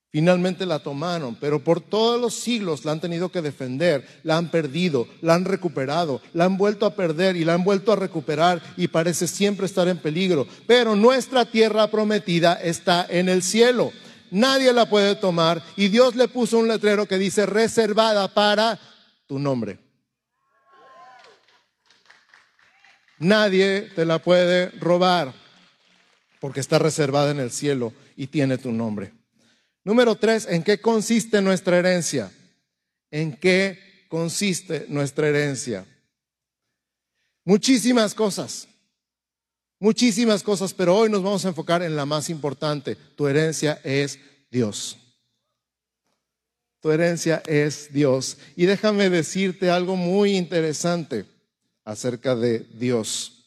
Finalmente 0.10 0.66
la 0.66 0.80
tomaron, 0.80 1.36
pero 1.36 1.62
por 1.62 1.82
todos 1.82 2.22
los 2.22 2.36
siglos 2.36 2.86
la 2.86 2.94
han 2.94 3.02
tenido 3.02 3.30
que 3.30 3.42
defender, 3.42 4.08
la 4.24 4.38
han 4.38 4.50
perdido, 4.50 5.08
la 5.22 5.34
han 5.34 5.44
recuperado, 5.44 6.22
la 6.34 6.46
han 6.46 6.56
vuelto 6.56 6.86
a 6.86 6.96
perder 6.96 7.36
y 7.36 7.44
la 7.44 7.56
han 7.56 7.66
vuelto 7.66 7.92
a 7.92 7.98
recuperar 7.98 8.62
y 8.78 8.88
parece 8.88 9.28
siempre 9.28 9.66
estar 9.66 9.90
en 9.90 9.98
peligro. 9.98 10.48
Pero 10.66 10.96
nuestra 10.96 11.44
tierra 11.44 11.92
prometida 11.92 12.54
está 12.54 13.06
en 13.10 13.28
el 13.28 13.44
cielo 13.44 13.92
nadie 14.34 14.74
la 14.74 14.90
puede 14.90 15.16
tomar 15.16 15.64
y 15.78 15.88
Dios 15.88 16.16
le 16.16 16.28
puso 16.28 16.58
un 16.58 16.68
letrero 16.68 17.08
que 17.08 17.18
dice 17.18 17.46
reservada 17.46 18.28
para 18.34 18.80
tu 19.28 19.40
nombre. 19.40 19.80
Nadie 23.20 23.92
te 23.96 24.06
la 24.06 24.20
puede 24.20 24.70
robar 24.72 25.34
porque 26.42 26.60
está 26.60 26.80
reservada 26.80 27.32
en 27.32 27.40
el 27.40 27.52
cielo 27.52 27.94
y 28.18 28.28
tiene 28.28 28.58
tu 28.58 28.72
nombre. 28.72 29.14
Número 29.86 30.16
tres, 30.16 30.46
¿en 30.50 30.64
qué 30.64 30.82
consiste 30.82 31.42
nuestra 31.42 31.78
herencia? 31.78 32.32
¿En 33.12 33.38
qué 33.38 34.06
consiste 34.10 34.86
nuestra 34.90 35.28
herencia? 35.30 35.86
Muchísimas 37.46 38.14
cosas, 38.14 38.68
muchísimas 39.84 40.44
cosas, 40.44 40.74
pero 40.74 40.96
hoy 40.96 41.10
nos 41.10 41.22
vamos 41.22 41.44
a 41.44 41.50
enfocar 41.50 41.84
en 41.84 41.98
la 41.98 42.06
más 42.06 42.30
importante. 42.30 42.96
Tu 42.96 43.28
herencia 43.28 43.82
es 43.84 44.18
Dios. 44.50 44.98
Tu 46.80 46.90
herencia 46.90 47.44
es 47.46 47.92
Dios. 47.92 48.38
Y 48.56 48.66
déjame 48.66 49.10
decirte 49.10 49.70
algo 49.70 49.98
muy 49.98 50.38
interesante 50.38 51.26
acerca 51.84 52.34
de 52.34 52.60
Dios. 52.60 53.46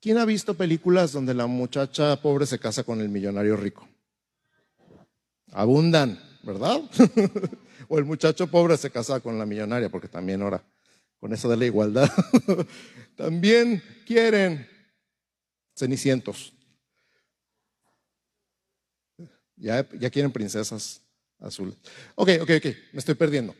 ¿Quién 0.00 0.16
ha 0.16 0.24
visto 0.24 0.54
películas 0.54 1.12
donde 1.12 1.34
la 1.34 1.46
muchacha 1.46 2.18
pobre 2.22 2.46
se 2.46 2.58
casa 2.58 2.84
con 2.84 3.02
el 3.02 3.10
millonario 3.10 3.54
rico? 3.58 3.86
Abundan, 5.50 6.18
¿verdad? 6.42 6.80
o 7.88 7.98
el 7.98 8.06
muchacho 8.06 8.46
pobre 8.46 8.78
se 8.78 8.90
casa 8.90 9.20
con 9.20 9.38
la 9.38 9.44
millonaria, 9.44 9.90
porque 9.90 10.08
también 10.08 10.40
ahora 10.40 10.64
con 11.22 11.32
eso 11.32 11.48
de 11.48 11.56
la 11.56 11.66
igualdad. 11.66 12.10
También 13.16 13.80
quieren 14.04 14.68
cenicientos. 15.72 16.52
Ya, 19.54 19.88
ya 20.00 20.10
quieren 20.10 20.32
princesas 20.32 21.00
azules. 21.38 21.76
Ok, 22.16 22.30
ok, 22.40 22.50
ok, 22.56 22.64
me 22.92 22.98
estoy 22.98 23.14
perdiendo. 23.14 23.54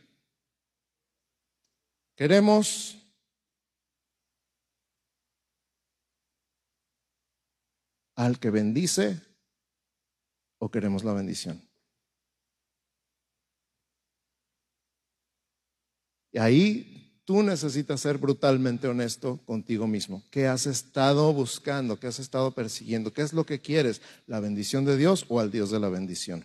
Queremos 2.16 2.99
al 8.16 8.40
que 8.40 8.50
bendice 8.50 9.21
o 10.59 10.69
queremos 10.69 11.04
la 11.04 11.12
bendición. 11.12 11.62
Y 16.33 16.38
ahí 16.38 17.02
tú 17.33 17.43
necesitas 17.43 17.99
ser 17.99 18.19
brutalmente 18.19 18.87
honesto 18.89 19.41
contigo 19.47 19.87
mismo. 19.87 20.23
¿Qué 20.31 20.47
has 20.47 20.67
estado 20.67 21.33
buscando? 21.33 21.99
¿Qué 21.99 22.07
has 22.07 22.19
estado 22.19 22.51
persiguiendo? 22.51 23.11
¿Qué 23.11 23.23
es 23.23 23.33
lo 23.33 23.47
que 23.47 23.59
quieres? 23.59 24.03
¿La 24.27 24.39
bendición 24.39 24.85
de 24.85 24.99
Dios 24.99 25.25
o 25.31 25.41
al 25.41 25.51
Dios 25.51 25.71
de 25.71 25.81
la 25.81 25.89
bendición? 25.89 26.45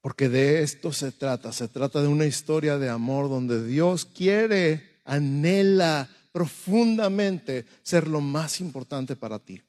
Porque 0.00 0.28
de 0.28 0.62
esto 0.62 0.92
se 0.92 1.10
trata. 1.10 1.50
Se 1.50 1.66
trata 1.66 2.00
de 2.00 2.06
una 2.06 2.26
historia 2.26 2.78
de 2.78 2.90
amor 2.90 3.28
donde 3.28 3.66
Dios 3.66 4.04
quiere, 4.04 5.00
anhela 5.04 6.08
profundamente 6.30 7.66
ser 7.82 8.06
lo 8.06 8.20
más 8.20 8.60
importante 8.60 9.16
para 9.16 9.40
ti. 9.40 9.60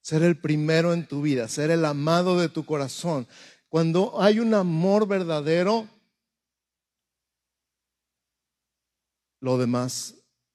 Ser 0.00 0.24
el 0.24 0.36
primero 0.36 0.92
en 0.92 1.06
tu 1.06 1.22
vida, 1.22 1.46
ser 1.46 1.70
el 1.70 1.84
amado 1.84 2.40
de 2.40 2.48
tu 2.48 2.64
corazón, 2.64 3.28
cuando 3.68 4.20
hay 4.20 4.40
un 4.40 4.52
amor 4.52 5.06
verdadero, 5.06 5.86
lo 9.42 9.58
demás 9.58 10.14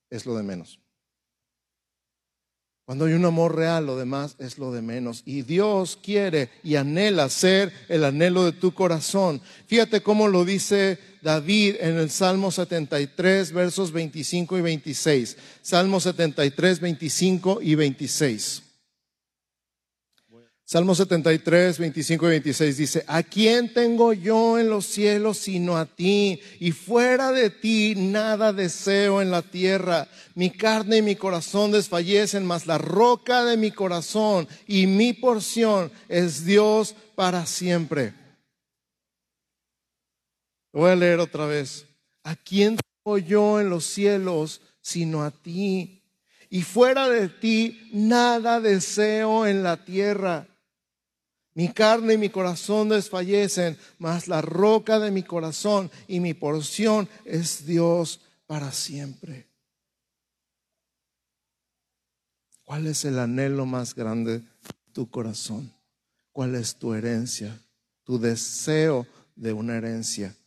es 0.10 0.26
lo 0.26 0.36
de 0.36 0.44
menos. 0.44 0.80
Cuando 2.86 3.04
hay 3.04 3.14
un 3.14 3.26
amor 3.26 3.54
real, 3.54 3.86
lo 3.86 3.98
demás 3.98 4.38
es 4.40 4.58
lo 4.58 4.72
de 4.72 4.82
menos. 4.82 5.22
Y 5.26 5.42
Dios 5.42 6.00
quiere 6.02 6.50
y 6.64 6.78
anhela 6.78 7.28
ser 7.28 7.74
el 7.90 8.06
anhelo 8.06 8.46
de 8.46 8.54
tu 8.54 8.74
corazón. 8.74 9.42
Fíjate 9.66 10.02
cómo 10.02 10.30
lo 10.30 10.46
dice 10.46 10.98
David 11.22 11.76
en 11.82 11.98
el 11.98 12.10
Salmo 12.10 12.50
73, 12.50 13.52
versos 13.52 13.92
25 13.92 14.58
y 14.58 14.62
26. 14.62 15.38
Salmo 15.62 16.00
73, 16.00 16.80
25 16.80 17.60
y 17.62 17.76
26. 17.76 18.64
Salmo 20.70 20.94
73, 20.94 21.80
25 21.80 22.26
y 22.26 22.30
26 22.30 22.78
dice, 22.78 23.06
¿a 23.08 23.24
quién 23.24 23.74
tengo 23.74 24.12
yo 24.12 24.60
en 24.60 24.70
los 24.70 24.86
cielos 24.86 25.38
sino 25.38 25.78
a 25.78 25.86
ti? 25.86 26.42
Y 26.60 26.74
fuera 26.74 27.32
de 27.32 27.50
ti 27.50 27.94
nada 27.96 28.52
deseo 28.52 29.22
en 29.22 29.32
la 29.32 29.44
tierra. 29.44 30.10
Mi 30.36 30.50
carne 30.50 30.98
y 30.98 31.02
mi 31.02 31.16
corazón 31.16 31.72
desfallecen, 31.72 32.46
mas 32.46 32.68
la 32.68 32.78
roca 32.78 33.46
de 33.46 33.56
mi 33.56 33.72
corazón 33.72 34.46
y 34.68 34.88
mi 34.88 35.14
porción 35.14 35.90
es 36.10 36.44
Dios 36.44 36.96
para 37.16 37.46
siempre. 37.46 38.14
voy 40.74 40.92
a 40.92 40.98
leer 40.98 41.22
otra 41.22 41.46
vez. 41.46 41.86
¿A 42.24 42.36
quién 42.36 42.76
tengo 43.06 43.18
yo 43.18 43.62
en 43.62 43.70
los 43.70 43.86
cielos 43.86 44.60
sino 44.82 45.24
a 45.24 45.32
ti? 45.32 46.04
Y 46.50 46.64
fuera 46.64 47.08
de 47.08 47.30
ti 47.30 47.90
nada 47.94 48.60
deseo 48.60 49.48
en 49.48 49.64
la 49.64 49.86
tierra. 49.86 50.46
Mi 51.58 51.74
carne 51.74 52.14
y 52.14 52.18
mi 52.20 52.30
corazón 52.30 52.90
desfallecen, 52.90 53.80
mas 53.98 54.28
la 54.28 54.44
roca 54.44 55.00
de 55.00 55.10
mi 55.10 55.24
corazón 55.24 55.90
y 56.08 56.20
mi 56.20 56.36
porción 56.36 57.10
es 57.26 57.66
Dios 57.66 58.22
para 58.46 58.72
siempre. 58.72 59.50
¿Cuál 62.64 62.86
es 62.86 63.06
el 63.06 63.18
anhelo 63.18 63.66
más 63.66 63.96
grande 63.96 64.38
de 64.38 64.46
tu 64.94 65.10
corazón? 65.10 65.74
¿Cuál 66.32 66.54
es 66.54 66.76
tu 66.76 66.94
herencia? 66.94 67.60
Tu 68.04 68.20
deseo 68.20 69.08
de 69.36 69.52
una 69.52 69.78
herencia. 69.78 70.38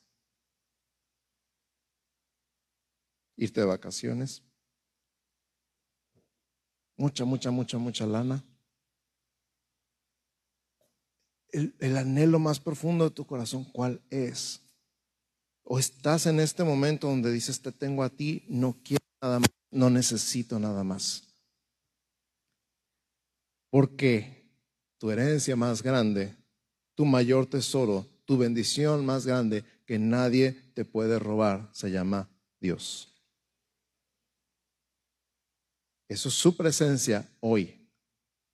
Irte 3.34 3.62
de 3.62 3.66
vacaciones. 3.66 4.44
Mucha, 6.96 7.24
mucha, 7.24 7.50
mucha, 7.50 7.78
mucha 7.78 8.06
lana 8.06 8.44
el, 11.52 11.97
anhelo 11.97 12.38
más 12.38 12.61
profundo 12.61 13.04
de 13.04 13.14
tu 13.14 13.26
corazón, 13.26 13.64
¿cuál 13.64 14.00
es? 14.11 14.61
O 15.62 15.78
estás 15.78 16.26
en 16.26 16.40
este 16.40 16.64
momento 16.64 17.09
donde 17.09 17.33
dices, 17.33 17.61
te 17.62 17.73
tengo 17.73 18.02
a 18.02 18.11
ti, 18.11 18.45
no 18.49 18.76
quiero 18.83 19.04
nada 19.23 19.38
más, 19.40 19.50
no 19.71 19.90
necesito 19.90 20.59
nada 20.59 20.85
más. 20.85 21.25
¿Por 23.71 23.97
qué? 23.97 24.40
tu 25.00 25.11
herencia 25.11 25.57
más 25.57 25.83
grande, 25.83 26.37
tu 26.95 27.07
mayor 27.07 27.47
tesoro, 27.47 28.07
tu 28.26 28.37
bendición 28.37 29.04
más 29.07 29.25
grande 29.25 29.64
que 29.87 29.99
nadie 29.99 30.52
te 30.75 30.85
puede 30.85 31.19
robar, 31.19 31.71
se 31.73 31.90
llama 31.90 32.28
Dios. 32.61 33.09
Eso 36.07 36.28
es 36.28 36.35
su 36.35 36.54
presencia 36.54 37.26
hoy. 37.40 37.88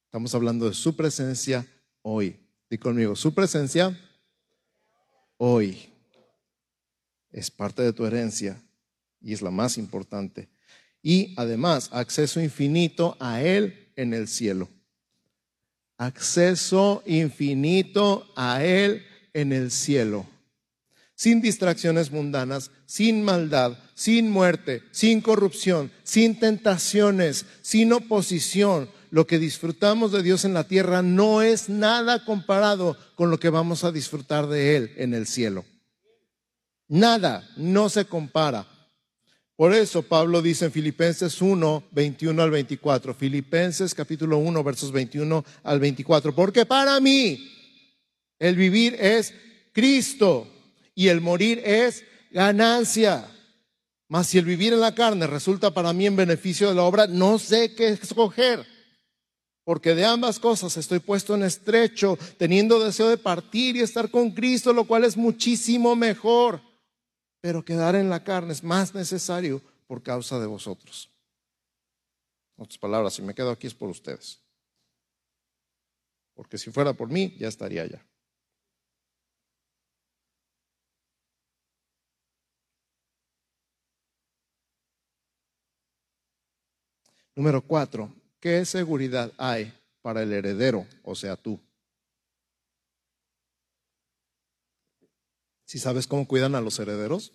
Estamos 0.05 0.33
hablando 0.37 0.69
de 0.69 0.75
su 0.75 0.95
presencia 0.95 1.67
hoy. 2.03 2.46
Di 2.69 2.79
conmigo, 2.79 3.15
su 3.15 3.33
presencia 3.33 3.97
hoy 5.37 5.89
es 7.31 7.51
parte 7.51 7.83
de 7.83 7.93
tu 7.93 8.05
herencia 8.07 8.61
y 9.21 9.33
es 9.33 9.43
la 9.43 9.51
más 9.51 9.79
importante. 9.79 10.49
Y 11.03 11.35
además, 11.37 11.89
acceso 11.93 12.41
infinito 12.41 13.17
a 13.21 13.43
Él 13.43 13.93
en 13.95 14.13
el 14.15 14.27
cielo. 14.27 14.69
Acceso 15.99 17.03
infinito 17.07 18.27
a 18.35 18.65
Él 18.65 19.05
en 19.33 19.53
el 19.53 19.71
cielo. 19.71 20.27
Sin 21.15 21.41
distracciones 21.41 22.11
mundanas, 22.11 22.73
sin 22.87 23.23
maldad, 23.23 23.79
sin 23.95 24.31
muerte, 24.31 24.83
sin 24.91 25.21
corrupción, 25.21 25.93
sin 26.03 26.39
tentaciones, 26.41 27.47
sin 27.63 27.93
oposición. 27.93 28.91
Lo 29.17 29.27
que 29.27 29.39
disfrutamos 29.39 30.13
de 30.13 30.23
Dios 30.23 30.45
en 30.45 30.53
la 30.53 30.65
tierra 30.65 31.01
no 31.01 31.41
es 31.41 31.71
nada 31.71 32.23
comparado 32.27 32.99
con 33.15 33.31
lo 33.31 33.41
que 33.41 33.49
vamos 33.49 33.83
a 33.83 33.91
disfrutar 33.91 34.47
de 34.47 34.77
Él 34.77 34.93
en 34.99 35.15
el 35.15 35.27
cielo. 35.27 35.65
Nada, 36.87 37.49
no 37.57 37.89
se 37.89 38.05
compara. 38.05 38.67
Por 39.57 39.73
eso 39.73 40.03
Pablo 40.03 40.43
dice 40.43 40.67
en 40.67 40.71
Filipenses 40.71 41.41
1, 41.41 41.85
21 41.93 42.43
al 42.43 42.51
24, 42.51 43.15
Filipenses 43.15 43.95
capítulo 43.95 44.37
1, 44.37 44.63
versos 44.63 44.93
21 44.93 45.43
al 45.63 45.81
24, 45.81 46.35
porque 46.35 46.67
para 46.67 47.01
mí 47.01 47.43
el 48.39 48.55
vivir 48.55 48.99
es 49.01 49.33
Cristo 49.73 50.47
y 50.95 51.09
el 51.09 51.23
morir 51.23 51.63
es 51.65 52.05
ganancia. 52.33 53.27
Mas 54.09 54.27
si 54.27 54.37
el 54.37 54.45
vivir 54.45 54.75
en 54.75 54.81
la 54.81 54.95
carne 54.95 55.27
resulta 55.27 55.73
para 55.73 55.95
mí 55.95 56.05
en 56.05 56.17
beneficio 56.17 56.69
de 56.69 56.75
la 56.75 56.83
obra, 56.83 57.07
no 57.07 57.39
sé 57.39 57.75
qué 57.75 57.89
escoger. 57.89 58.76
Porque 59.67 59.97
de 59.97 60.05
ambas 60.05 60.39
cosas 60.39 60.77
estoy 60.77 61.01
puesto 61.01 61.35
en 61.35 61.43
estrecho, 61.43 62.17
teniendo 62.39 62.79
deseo 62.79 63.09
de 63.09 63.19
partir 63.19 63.75
y 63.75 63.81
estar 63.81 64.09
con 64.13 64.31
Cristo, 64.31 64.73
lo 64.73 64.85
cual 64.85 65.03
es 65.03 65.17
muchísimo 65.17 65.97
mejor. 65.97 66.61
Pero 67.41 67.65
quedar 67.65 67.97
en 67.97 68.09
la 68.09 68.23
carne 68.23 68.53
es 68.53 68.63
más 68.63 68.95
necesario 68.95 69.61
por 69.89 70.05
causa 70.05 70.39
de 70.39 70.47
vosotros. 70.47 71.11
En 72.57 72.63
otras 72.63 72.79
palabras, 72.79 73.15
si 73.15 73.23
me 73.23 73.35
quedo 73.35 73.51
aquí 73.51 73.67
es 73.67 73.75
por 73.75 73.91
ustedes. 73.91 74.41
Porque 76.35 76.59
si 76.59 76.71
fuera 76.71 76.93
por 76.93 77.09
mí, 77.09 77.35
ya 77.37 77.49
estaría 77.49 77.83
allá. 77.83 78.07
Número 87.35 87.61
cuatro, 87.61 88.15
¿qué 88.47 88.65
seguridad 88.65 89.33
hay 89.39 89.73
para 90.03 90.23
el 90.23 90.33
heredero, 90.33 90.87
o 91.03 91.17
sea, 91.17 91.35
tú? 91.35 91.59
¿Si 95.65 95.81
sabes 95.81 96.07
cómo 96.07 96.29
cuidan 96.29 96.55
a 96.55 96.61
los 96.61 96.79
herederos? 96.79 97.33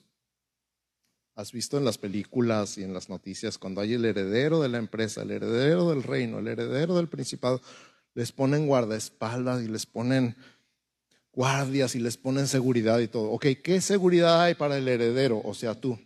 ¿Has 1.36 1.51
visto 1.51 1.77
en 1.77 1.84
las 1.84 1.98
películas 1.98 2.77
y 2.77 2.84
en 2.84 2.94
las 2.94 3.10
noticias 3.10 3.58
cuando 3.58 3.82
hay 3.82 3.96
el 3.96 4.06
heredero 4.06 4.62
de 4.62 4.70
la 4.70 4.77
empresa, 4.77 5.24
el 5.24 5.32
heredero 5.32 5.89
del 5.89 6.01
reino, 6.01 6.39
el 6.39 6.48
heredero 6.48 6.96
del 6.96 7.10
principado? 7.10 7.62
Les 8.13 8.32
ponen 8.32 8.65
guardaespaldas 8.65 9.63
y 9.63 9.68
les 9.68 9.86
ponen 9.86 10.38
guardias 11.34 11.94
y 11.96 12.00
les 12.00 12.15
ponen 12.15 12.48
seguridad 12.48 13.00
y 13.00 13.10
todo. 13.10 13.32
Ok, 13.32 13.48
¿qué 13.62 13.82
seguridad 13.82 14.44
hay 14.44 14.56
para 14.56 14.77
el 14.77 14.88
heredero, 14.88 15.41
o 15.44 15.53
sea, 15.53 15.75
tú? 15.75 16.00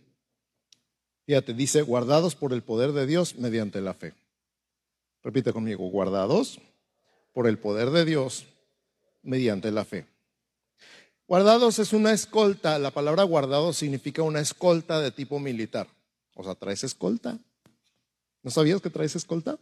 Fíjate, 1.26 1.54
dice, 1.54 1.82
guardados 1.82 2.34
por 2.34 2.52
el 2.52 2.64
poder 2.64 2.90
de 2.90 3.06
Dios 3.06 3.36
mediante 3.36 3.80
la 3.80 3.94
fe. 3.94 4.12
Repite 5.26 5.52
conmigo, 5.52 5.88
guardados 5.88 6.60
por 7.32 7.48
el 7.48 7.58
poder 7.58 7.90
de 7.90 8.04
Dios 8.04 8.46
mediante 9.24 9.72
la 9.72 9.84
fe. 9.84 10.06
Guardados 11.26 11.80
es 11.80 11.92
una 11.92 12.12
escolta, 12.12 12.78
la 12.78 12.92
palabra 12.92 13.24
guardado 13.24 13.72
significa 13.72 14.22
una 14.22 14.38
escolta 14.38 15.00
de 15.00 15.10
tipo 15.10 15.40
militar. 15.40 15.88
O 16.36 16.44
sea, 16.44 16.54
¿traes 16.54 16.84
escolta? 16.84 17.40
¿No 18.44 18.52
sabías 18.52 18.80
que 18.80 18.88
traes 18.88 19.16
escolta? 19.16 19.58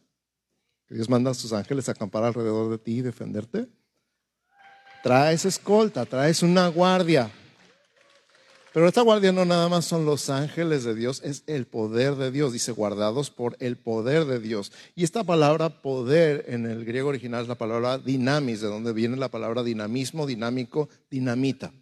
Que 0.86 0.96
Dios 0.96 1.08
manda 1.08 1.30
a 1.30 1.34
sus 1.34 1.54
ángeles 1.54 1.88
a 1.88 1.92
acampar 1.92 2.24
alrededor 2.24 2.70
de 2.70 2.76
ti 2.76 2.98
y 2.98 3.00
defenderte. 3.00 3.66
Traes 5.02 5.46
escolta, 5.46 6.04
traes 6.04 6.42
una 6.42 6.68
guardia. 6.68 7.30
Pero 8.74 8.88
esta 8.88 9.02
guardia 9.02 9.30
no 9.30 9.44
nada 9.44 9.68
más 9.68 9.84
son 9.84 10.04
los 10.04 10.28
ángeles 10.30 10.82
de 10.82 10.96
Dios, 10.96 11.22
es 11.22 11.44
el 11.46 11.64
poder 11.64 12.16
de 12.16 12.32
Dios. 12.32 12.52
Dice 12.52 12.72
guardados 12.72 13.30
por 13.30 13.56
el 13.60 13.76
poder 13.76 14.24
de 14.24 14.40
Dios. 14.40 14.72
Y 14.96 15.04
esta 15.04 15.22
palabra 15.22 15.80
poder 15.80 16.46
en 16.48 16.66
el 16.66 16.84
griego 16.84 17.10
original 17.10 17.42
es 17.42 17.48
la 17.48 17.54
palabra 17.54 17.98
dinamis, 17.98 18.60
de 18.60 18.66
donde 18.66 18.92
viene 18.92 19.16
la 19.16 19.28
palabra 19.28 19.62
dinamismo, 19.62 20.26
dinámico, 20.26 20.88
dinamita. 21.08 21.72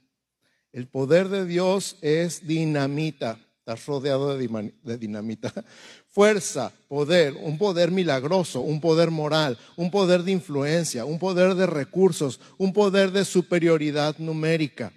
El 0.71 0.87
poder 0.87 1.31
de 1.31 1.47
Dios 1.47 1.97
es 2.03 2.47
dinamita. 2.47 3.39
Estás 3.61 3.87
rodeado 3.87 4.37
de 4.37 4.99
dinamita. 4.99 5.51
Fuerza, 6.09 6.73
poder, 6.89 7.33
un 7.43 7.57
poder 7.57 7.91
milagroso, 7.91 8.61
un 8.61 8.83
poder 8.83 9.11
moral, 9.11 9.57
un 9.77 9.91
poder 9.91 10.25
de 10.25 10.33
influencia, 10.33 11.07
un 11.07 11.19
poder 11.19 11.55
de 11.55 11.67
recursos, 11.67 12.39
un 12.59 12.75
poder 12.75 13.13
de 13.13 13.25
superioridad 13.25 14.19
numérica 14.19 14.93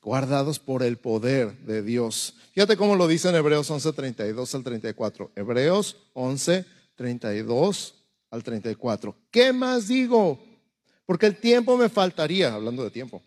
guardados 0.00 0.58
por 0.58 0.82
el 0.82 0.98
poder 0.98 1.56
de 1.58 1.82
Dios. 1.82 2.34
Fíjate 2.52 2.76
cómo 2.76 2.96
lo 2.96 3.06
dice 3.06 3.28
en 3.28 3.36
Hebreos 3.36 3.70
11, 3.70 3.92
32 3.92 4.54
al 4.54 4.64
34. 4.64 5.32
Hebreos 5.34 5.96
11, 6.14 6.64
32 6.94 7.94
al 8.30 8.42
34. 8.42 9.16
¿Qué 9.30 9.52
más 9.52 9.88
digo? 9.88 10.42
Porque 11.06 11.26
el 11.26 11.36
tiempo 11.38 11.76
me 11.76 11.88
faltaría, 11.88 12.54
hablando 12.54 12.84
de 12.84 12.90
tiempo, 12.90 13.22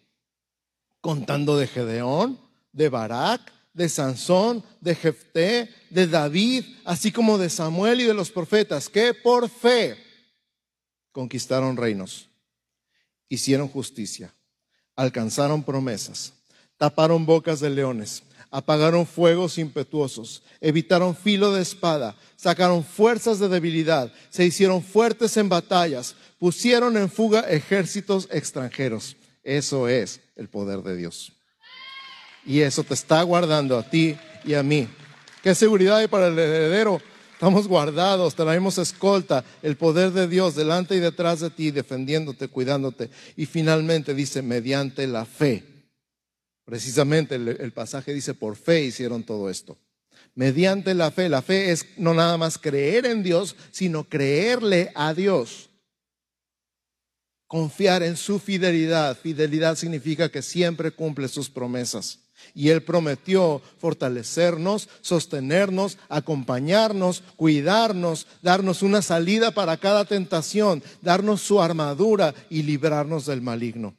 contando 1.02 1.58
de 1.58 1.68
Gedeón, 1.68 2.40
de 2.72 2.90
Barak, 2.90 3.52
de 3.74 3.90
Sansón, 3.90 4.64
de 4.82 4.96
Jefté, 4.96 5.70
de 5.90 6.08
David, 6.08 6.66
así 6.86 7.12
como 7.12 7.38
de 7.38 7.50
Samuel 7.50 8.02
y 8.02 8.06
de 8.06 8.14
los 8.14 8.32
profetas, 8.32 8.90
que 8.90 9.14
por 9.14 9.50
fe 9.50 9.98
conquistaron 11.12 11.78
reinos, 11.78 12.30
hicieron 13.30 13.68
justicia, 13.68 14.34
alcanzaron 14.96 15.64
promesas 15.64 16.34
taparon 16.82 17.28
bocas 17.28 17.60
de 17.60 17.70
leones, 17.70 18.24
apagaron 18.50 19.06
fuegos 19.06 19.60
impetuosos, 19.60 20.42
evitaron 20.60 21.16
filo 21.16 21.54
de 21.54 21.62
espada, 21.62 22.16
sacaron 22.36 22.84
fuerzas 22.84 23.38
de 23.38 23.48
debilidad, 23.48 24.12
se 24.32 24.46
hicieron 24.46 24.82
fuertes 24.82 25.38
en 25.38 25.48
batallas, 25.48 26.16
pusieron 26.40 26.98
en 26.98 27.08
fuga 27.08 27.42
ejércitos 27.42 28.28
extranjeros. 28.32 29.16
Eso 29.44 29.88
es 29.88 30.22
el 30.36 30.48
poder 30.48 30.82
de 30.82 30.98
Dios. 30.98 31.34
Y 32.48 32.62
eso 32.62 32.84
te 32.84 32.96
está 32.96 33.22
guardando 33.22 33.78
a 33.78 33.88
ti 33.88 34.18
y 34.44 34.56
a 34.56 34.64
mí. 34.64 34.88
¿Qué 35.44 35.54
seguridad 35.54 35.98
hay 35.98 36.08
para 36.08 36.30
el 36.30 36.40
heredero? 36.40 37.00
Estamos 37.34 37.68
guardados, 37.68 38.34
traemos 38.34 38.80
escolta, 38.80 39.46
el 39.62 39.78
poder 39.78 40.14
de 40.14 40.28
Dios 40.28 40.56
delante 40.56 40.96
y 40.96 41.00
detrás 41.00 41.42
de 41.42 41.52
ti, 41.52 41.70
defendiéndote, 41.70 42.48
cuidándote. 42.48 43.12
Y 43.38 43.46
finalmente 43.46 44.16
dice, 44.16 44.42
mediante 44.42 45.06
la 45.06 45.26
fe 45.26 45.71
Precisamente 46.66 47.36
el, 47.36 47.74
pasaje 47.74 48.14
dice, 48.14 48.34
por 48.34 48.56
fe 48.56 48.84
hicieron 48.84 49.24
todo 49.24 49.50
esto. 49.50 49.78
Mediante 50.36 50.94
la 50.94 51.12
fe. 51.12 51.28
La 51.30 51.42
fe 51.42 51.72
es 51.72 51.86
no 51.98 52.14
nada 52.14 52.38
más 52.38 52.58
creer 52.58 53.06
en 53.06 53.24
Dios, 53.24 53.56
sino 53.72 54.08
creerle 54.08 54.92
a 54.96 55.14
Dios. 55.14 55.70
Confiar 57.48 58.04
en 58.04 58.16
su 58.16 58.40
fidelidad. 58.40 59.18
Fidelidad 59.18 59.76
significa 59.76 60.30
que 60.30 60.42
siempre 60.42 60.92
cumple 60.92 61.28
sus 61.28 61.50
promesas. 61.50 62.20
Y 62.56 62.70
Él 62.70 62.82
prometió 62.82 63.62
fortalecernos, 63.78 64.90
sostenernos, 65.02 65.98
acompañarnos, 66.10 67.24
cuidarnos, 67.36 68.26
darnos 68.42 68.82
una 68.82 69.02
salida 69.02 69.52
para 69.52 69.78
cada 69.78 70.06
tentación, 70.06 70.82
darnos 71.02 71.42
su 71.42 71.62
armadura 71.62 72.34
y 72.50 72.64
librarnos 72.64 73.26
del 73.26 73.42
maligno. 73.42 73.96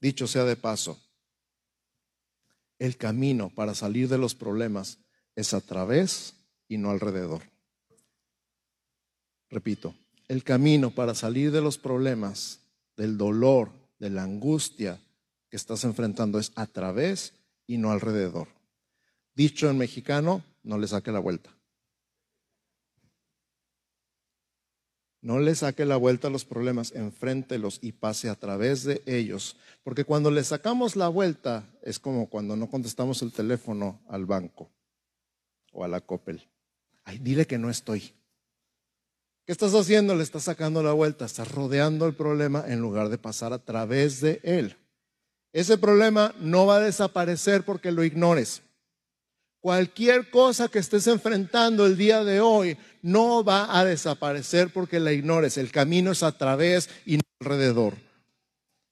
Dicho 0.00 0.26
sea 0.26 0.44
de 0.44 0.56
paso, 0.56 0.98
el 2.78 2.96
camino 2.96 3.50
para 3.50 3.74
salir 3.74 4.08
de 4.08 4.18
los 4.18 4.34
problemas 4.34 4.98
es 5.34 5.54
a 5.54 5.60
través 5.60 6.34
y 6.68 6.78
no 6.78 6.90
alrededor. 6.90 7.42
Repito, 9.50 9.94
el 10.28 10.44
camino 10.44 10.90
para 10.90 11.14
salir 11.14 11.50
de 11.50 11.60
los 11.60 11.78
problemas, 11.78 12.60
del 12.96 13.16
dolor, 13.16 13.70
de 13.98 14.10
la 14.10 14.22
angustia 14.22 15.00
que 15.48 15.56
estás 15.56 15.84
enfrentando 15.84 16.38
es 16.38 16.52
a 16.54 16.66
través 16.66 17.32
y 17.66 17.78
no 17.78 17.90
alrededor. 17.90 18.48
Dicho 19.34 19.70
en 19.70 19.78
mexicano, 19.78 20.44
no 20.62 20.78
le 20.78 20.86
saque 20.86 21.10
la 21.10 21.18
vuelta. 21.18 21.57
No 25.28 25.40
le 25.40 25.54
saque 25.54 25.84
la 25.84 25.98
vuelta 25.98 26.28
a 26.28 26.30
los 26.30 26.46
problemas, 26.46 26.92
enfréntelos 26.92 27.80
y 27.82 27.92
pase 27.92 28.30
a 28.30 28.34
través 28.34 28.84
de 28.84 29.02
ellos. 29.04 29.58
Porque 29.84 30.06
cuando 30.06 30.30
le 30.30 30.42
sacamos 30.42 30.96
la 30.96 31.08
vuelta 31.08 31.68
es 31.82 31.98
como 31.98 32.30
cuando 32.30 32.56
no 32.56 32.70
contestamos 32.70 33.20
el 33.20 33.30
teléfono 33.30 34.00
al 34.08 34.24
banco 34.24 34.70
o 35.70 35.84
a 35.84 35.88
la 35.88 36.00
Coppel. 36.00 36.48
Ay, 37.04 37.18
dile 37.18 37.46
que 37.46 37.58
no 37.58 37.68
estoy. 37.68 38.14
¿Qué 39.44 39.52
estás 39.52 39.74
haciendo? 39.74 40.14
Le 40.14 40.22
estás 40.22 40.44
sacando 40.44 40.82
la 40.82 40.92
vuelta, 40.92 41.26
estás 41.26 41.52
rodeando 41.52 42.06
el 42.06 42.14
problema 42.14 42.64
en 42.66 42.80
lugar 42.80 43.10
de 43.10 43.18
pasar 43.18 43.52
a 43.52 43.58
través 43.58 44.22
de 44.22 44.40
él. 44.42 44.78
Ese 45.52 45.76
problema 45.76 46.34
no 46.40 46.64
va 46.64 46.76
a 46.76 46.80
desaparecer 46.80 47.66
porque 47.66 47.92
lo 47.92 48.02
ignores. 48.02 48.62
Cualquier 49.60 50.30
cosa 50.30 50.68
que 50.68 50.78
estés 50.78 51.08
enfrentando 51.08 51.84
el 51.84 51.96
día 51.96 52.22
de 52.22 52.40
hoy 52.40 52.76
no 53.02 53.42
va 53.42 53.78
a 53.78 53.84
desaparecer 53.84 54.72
porque 54.72 55.00
la 55.00 55.12
ignores. 55.12 55.58
El 55.58 55.72
camino 55.72 56.12
es 56.12 56.22
a 56.22 56.38
través 56.38 56.88
y 57.04 57.16
no 57.16 57.22
alrededor. 57.40 57.94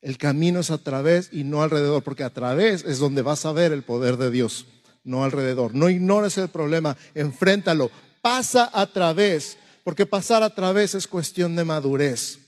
El 0.02 0.18
camino 0.18 0.60
es 0.60 0.70
a 0.70 0.78
través 0.78 1.28
y 1.32 1.44
no 1.44 1.62
alrededor, 1.62 2.02
porque 2.02 2.24
a 2.24 2.30
través 2.30 2.84
es 2.84 2.98
donde 2.98 3.22
vas 3.22 3.46
a 3.46 3.52
ver 3.52 3.72
el 3.72 3.82
poder 3.82 4.16
de 4.16 4.30
Dios, 4.30 4.66
no 5.04 5.24
alrededor. 5.24 5.74
No 5.74 5.88
ignores 5.88 6.36
el 6.38 6.48
problema, 6.48 6.96
enfréntalo, 7.14 7.90
pasa 8.20 8.70
a 8.72 8.86
través, 8.86 9.56
porque 9.84 10.06
pasar 10.06 10.42
a 10.42 10.54
través 10.54 10.94
es 10.94 11.06
cuestión 11.06 11.56
de 11.56 11.64
madurez. 11.64 12.38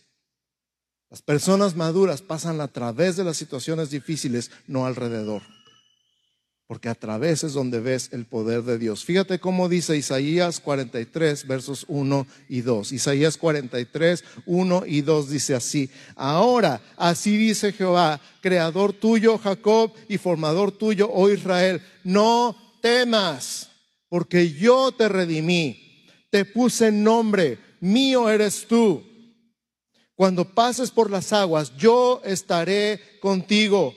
Las 1.11 1.23
personas 1.23 1.75
maduras 1.75 2.21
pasan 2.21 2.61
a 2.61 2.69
través 2.69 3.17
de 3.17 3.25
las 3.25 3.37
situaciones 3.37 3.91
difíciles, 3.91 4.51
no 4.67 4.87
alrededor 4.87 5.43
porque 6.69 6.91
a 6.91 6.95
través 6.95 7.45
es 7.45 7.55
donde 7.55 7.81
ves 7.81 8.11
el 8.13 8.27
poder 8.27 8.63
de 8.63 8.77
Dios. 8.77 9.03
Fíjate 9.03 9.41
cómo 9.41 9.71
dice 9.71 9.97
Isaías 9.97 10.61
43, 10.61 11.47
versos 11.47 11.87
1 11.89 12.27
y 12.51 12.61
2. 12.61 12.93
Isaías 12.93 13.39
43, 13.39 14.23
1 14.45 14.83
y 14.87 15.01
2 15.01 15.31
dice 15.31 15.55
así, 15.55 15.89
ahora 16.15 16.83
así 16.99 17.39
dice 17.39 17.73
Jehová, 17.73 18.21
creador 18.43 18.93
tuyo 18.93 19.39
Jacob 19.39 19.93
y 20.11 20.19
formador 20.19 20.71
tuyo, 20.71 21.11
oh 21.11 21.31
Israel, 21.31 21.81
no 22.05 22.55
temas, 22.83 23.71
porque 24.11 24.53
yo 24.53 24.93
te 24.93 25.09
redimí, 25.09 26.05
te 26.29 26.45
puse 26.45 26.93
nombre, 26.93 27.59
mío 27.81 28.29
eres 28.29 28.67
tú. 28.69 29.03
Cuando 30.15 30.45
pases 30.45 30.91
por 30.91 31.11
las 31.11 31.33
aguas, 31.33 31.75
yo 31.79 32.21
estaré 32.27 33.01
contigo 33.21 33.95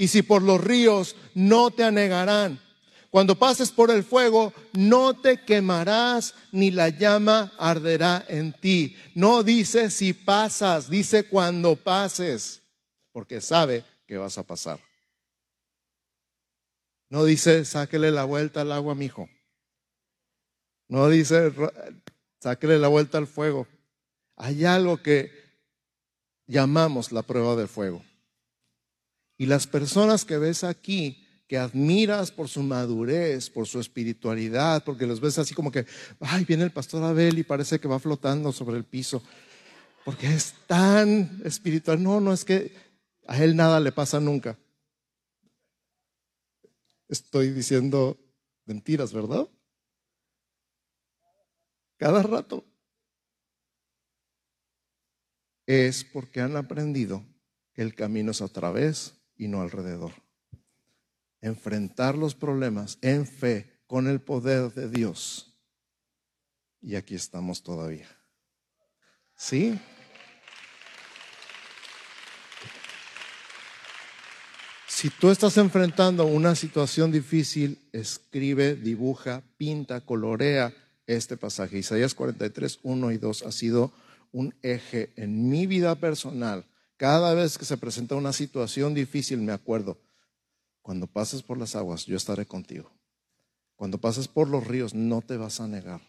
y 0.00 0.08
si 0.08 0.22
por 0.22 0.40
los 0.40 0.58
ríos 0.58 1.14
no 1.34 1.70
te 1.70 1.84
anegarán. 1.84 2.58
Cuando 3.10 3.38
pases 3.38 3.70
por 3.70 3.90
el 3.90 4.02
fuego, 4.02 4.54
no 4.72 5.12
te 5.12 5.44
quemarás, 5.44 6.34
ni 6.52 6.70
la 6.70 6.88
llama 6.88 7.52
arderá 7.58 8.24
en 8.26 8.54
ti. 8.54 8.96
No 9.14 9.42
dice 9.42 9.90
si 9.90 10.14
pasas, 10.14 10.88
dice 10.88 11.24
cuando 11.24 11.76
pases, 11.76 12.62
porque 13.12 13.42
sabe 13.42 13.84
que 14.06 14.16
vas 14.16 14.38
a 14.38 14.42
pasar. 14.42 14.80
No 17.10 17.22
dice 17.26 17.66
sáquele 17.66 18.10
la 18.10 18.24
vuelta 18.24 18.62
al 18.62 18.72
agua, 18.72 18.94
mijo. 18.94 19.28
No 20.88 21.10
dice 21.10 21.52
sáquele 22.40 22.78
la 22.78 22.88
vuelta 22.88 23.18
al 23.18 23.26
fuego. 23.26 23.68
Hay 24.36 24.64
algo 24.64 25.02
que 25.02 25.30
llamamos 26.46 27.12
la 27.12 27.20
prueba 27.20 27.54
del 27.54 27.68
fuego. 27.68 28.02
Y 29.40 29.46
las 29.46 29.66
personas 29.66 30.26
que 30.26 30.36
ves 30.36 30.64
aquí, 30.64 31.26
que 31.48 31.56
admiras 31.56 32.30
por 32.30 32.50
su 32.50 32.62
madurez, 32.62 33.48
por 33.48 33.66
su 33.66 33.80
espiritualidad, 33.80 34.84
porque 34.84 35.06
los 35.06 35.18
ves 35.18 35.38
así 35.38 35.54
como 35.54 35.72
que, 35.72 35.86
ay, 36.20 36.44
viene 36.44 36.64
el 36.64 36.72
pastor 36.72 37.02
Abel 37.02 37.38
y 37.38 37.42
parece 37.42 37.80
que 37.80 37.88
va 37.88 37.98
flotando 37.98 38.52
sobre 38.52 38.76
el 38.76 38.84
piso, 38.84 39.22
porque 40.04 40.26
es 40.26 40.52
tan 40.66 41.40
espiritual. 41.42 42.02
No, 42.02 42.20
no 42.20 42.34
es 42.34 42.44
que 42.44 42.74
a 43.26 43.42
él 43.42 43.56
nada 43.56 43.80
le 43.80 43.92
pasa 43.92 44.20
nunca. 44.20 44.58
Estoy 47.08 47.50
diciendo 47.50 48.18
mentiras, 48.66 49.10
¿verdad? 49.14 49.48
Cada 51.96 52.22
rato. 52.22 52.62
Es 55.64 56.04
porque 56.04 56.42
han 56.42 56.56
aprendido 56.56 57.24
que 57.72 57.80
el 57.80 57.94
camino 57.94 58.32
es 58.32 58.42
a 58.42 58.48
través 58.48 59.14
y 59.40 59.48
no 59.48 59.62
alrededor. 59.62 60.12
Enfrentar 61.40 62.16
los 62.16 62.34
problemas 62.34 62.98
en 63.00 63.26
fe 63.26 63.80
con 63.86 64.06
el 64.06 64.20
poder 64.20 64.74
de 64.74 64.90
Dios. 64.90 65.56
Y 66.82 66.94
aquí 66.94 67.14
estamos 67.14 67.62
todavía. 67.62 68.06
¿Sí? 69.34 69.80
Si 74.86 75.08
tú 75.08 75.30
estás 75.30 75.56
enfrentando 75.56 76.26
una 76.26 76.54
situación 76.54 77.10
difícil, 77.10 77.78
escribe, 77.92 78.76
dibuja, 78.76 79.42
pinta, 79.56 80.02
colorea 80.02 80.74
este 81.06 81.38
pasaje. 81.38 81.78
Isaías 81.78 82.14
43, 82.14 82.80
1 82.82 83.12
y 83.12 83.16
2 83.16 83.42
ha 83.44 83.52
sido 83.52 83.90
un 84.32 84.54
eje 84.60 85.14
en 85.16 85.48
mi 85.48 85.66
vida 85.66 85.94
personal 85.94 86.66
cada 87.00 87.32
vez 87.32 87.56
que 87.56 87.64
se 87.64 87.78
presenta 87.78 88.14
una 88.14 88.34
situación 88.34 88.92
difícil, 88.92 89.38
me 89.38 89.52
acuerdo, 89.52 89.96
cuando 90.82 91.06
pases 91.06 91.42
por 91.42 91.56
las 91.56 91.74
aguas, 91.74 92.04
yo 92.04 92.14
estaré 92.14 92.44
contigo. 92.44 92.92
Cuando 93.74 93.96
pases 93.96 94.28
por 94.28 94.48
los 94.48 94.66
ríos, 94.66 94.92
no 94.92 95.22
te 95.22 95.38
vas 95.38 95.62
a 95.62 95.66
negar. 95.66 96.02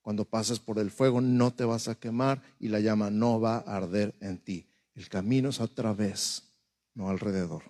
Cuando 0.00 0.24
pases 0.24 0.58
por 0.58 0.78
el 0.78 0.90
fuego, 0.90 1.20
no 1.20 1.52
te 1.52 1.66
vas 1.66 1.86
a 1.88 1.96
quemar 1.96 2.40
y 2.58 2.68
la 2.68 2.80
llama 2.80 3.10
no 3.10 3.38
va 3.38 3.56
a 3.58 3.76
arder 3.76 4.14
en 4.20 4.38
ti. 4.38 4.66
El 4.94 5.10
camino 5.10 5.50
es 5.50 5.60
a 5.60 5.66
través, 5.66 6.44
no 6.94 7.10
alrededor. 7.10 7.64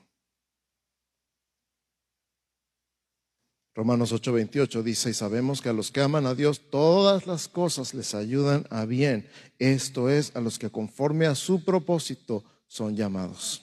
Romanos 3.75 4.13
8:28 4.13 4.85
dice, 4.85 5.11
y 5.11 5.15
sabemos 5.15 5.61
que 5.61 5.69
a 5.69 5.73
los 5.73 5.91
que 5.91 6.01
aman 6.01 6.27
a 6.27 6.37
Dios 6.37 6.71
todas 6.71 7.27
las 7.27 7.49
cosas 7.49 7.93
les 7.93 8.15
ayudan 8.15 8.69
a 8.71 8.85
bien. 8.85 9.29
Esto 9.59 10.09
es, 10.09 10.37
a 10.37 10.41
los 10.41 10.61
que 10.61 10.71
conforme 10.71 11.27
a 11.27 11.35
su 11.35 11.65
propósito 11.65 12.45
son 12.69 12.95
llamados. 12.95 13.63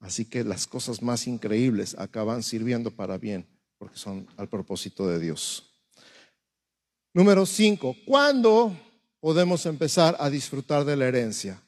Así 0.00 0.24
que 0.24 0.44
las 0.44 0.66
cosas 0.66 1.02
más 1.02 1.26
increíbles 1.26 1.94
acaban 1.98 2.42
sirviendo 2.42 2.90
para 2.90 3.18
bien, 3.18 3.46
porque 3.78 3.98
son 3.98 4.26
al 4.36 4.48
propósito 4.48 5.06
de 5.06 5.18
Dios. 5.18 5.70
Número 7.12 7.44
cinco, 7.46 7.94
¿cuándo 8.06 8.76
podemos 9.20 9.66
empezar 9.66 10.16
a 10.18 10.30
disfrutar 10.30 10.84
de 10.84 10.96
la 10.96 11.06
herencia? 11.06 11.60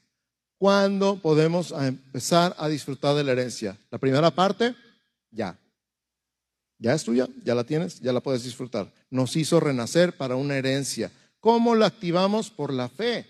¿Cuándo 0.57 1.21
podemos 1.21 1.71
empezar 1.71 2.55
a 2.57 2.67
disfrutar 2.67 3.15
de 3.15 3.23
la 3.23 3.33
herencia? 3.33 3.77
La 3.91 3.97
primera 3.97 4.31
parte, 4.31 4.75
ya. 5.31 5.57
Ya 6.79 6.93
es 6.93 7.03
tuya, 7.03 7.27
ya 7.43 7.55
la 7.55 7.63
tienes, 7.63 7.99
ya 7.99 8.11
la 8.13 8.21
puedes 8.21 8.43
disfrutar. 8.43 8.91
Nos 9.09 9.35
hizo 9.35 9.59
renacer 9.59 10.17
para 10.17 10.35
una 10.35 10.55
herencia. 10.57 11.11
¿Cómo 11.39 11.75
la 11.75 11.87
activamos? 11.87 12.49
Por 12.49 12.73
la 12.73 12.89
fe. 12.89 13.25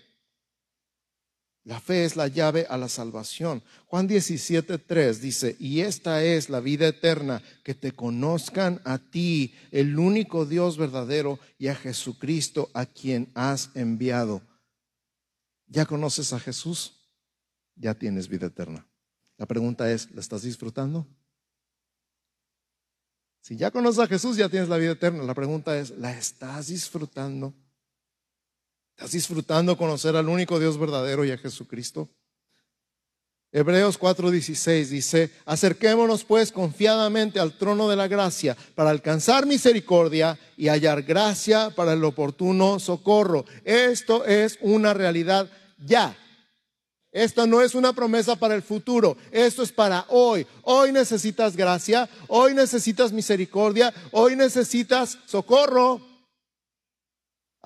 La 1.68 1.80
fe 1.80 2.06
es 2.06 2.16
la 2.16 2.28
llave 2.28 2.66
a 2.70 2.78
la 2.78 2.88
salvación. 2.88 3.62
Juan 3.88 4.06
17, 4.06 4.78
dice, 5.20 5.54
y 5.60 5.80
esta 5.80 6.24
es 6.24 6.48
la 6.48 6.60
vida 6.60 6.88
eterna, 6.88 7.42
que 7.62 7.74
te 7.74 7.92
conozcan 7.92 8.80
a 8.86 8.96
ti, 8.96 9.54
el 9.70 9.98
único 9.98 10.46
Dios 10.46 10.78
verdadero, 10.78 11.38
y 11.58 11.68
a 11.68 11.74
Jesucristo 11.74 12.70
a 12.72 12.86
quien 12.86 13.30
has 13.34 13.68
enviado. 13.74 14.40
¿Ya 15.66 15.84
conoces 15.84 16.32
a 16.32 16.40
Jesús? 16.40 16.94
Ya 17.76 17.92
tienes 17.92 18.28
vida 18.28 18.46
eterna. 18.46 18.88
La 19.36 19.44
pregunta 19.44 19.92
es, 19.92 20.10
¿la 20.12 20.22
estás 20.22 20.44
disfrutando? 20.44 21.06
Si 23.42 23.56
ya 23.56 23.70
conoces 23.70 23.98
a 23.98 24.06
Jesús, 24.06 24.38
ya 24.38 24.48
tienes 24.48 24.70
la 24.70 24.78
vida 24.78 24.92
eterna. 24.92 25.22
La 25.22 25.34
pregunta 25.34 25.78
es, 25.78 25.90
¿la 25.90 26.16
estás 26.16 26.68
disfrutando? 26.68 27.52
¿Estás 28.98 29.12
disfrutando 29.12 29.76
conocer 29.76 30.16
al 30.16 30.28
único 30.28 30.58
Dios 30.58 30.76
verdadero 30.76 31.24
y 31.24 31.30
a 31.30 31.38
Jesucristo? 31.38 32.08
Hebreos 33.52 33.96
4:16 33.96 34.86
dice, 34.86 35.30
acerquémonos 35.44 36.24
pues 36.24 36.50
confiadamente 36.50 37.38
al 37.38 37.56
trono 37.56 37.88
de 37.88 37.94
la 37.94 38.08
gracia 38.08 38.56
para 38.74 38.90
alcanzar 38.90 39.46
misericordia 39.46 40.36
y 40.56 40.66
hallar 40.66 41.04
gracia 41.04 41.70
para 41.70 41.92
el 41.92 42.02
oportuno 42.02 42.80
socorro. 42.80 43.44
Esto 43.62 44.24
es 44.24 44.58
una 44.62 44.94
realidad 44.94 45.48
ya. 45.78 46.18
Esta 47.12 47.46
no 47.46 47.62
es 47.62 47.76
una 47.76 47.92
promesa 47.92 48.34
para 48.34 48.56
el 48.56 48.62
futuro, 48.62 49.16
esto 49.30 49.62
es 49.62 49.70
para 49.70 50.06
hoy. 50.08 50.44
Hoy 50.62 50.90
necesitas 50.90 51.56
gracia, 51.56 52.10
hoy 52.26 52.52
necesitas 52.52 53.12
misericordia, 53.12 53.94
hoy 54.10 54.34
necesitas 54.34 55.18
socorro 55.24 56.07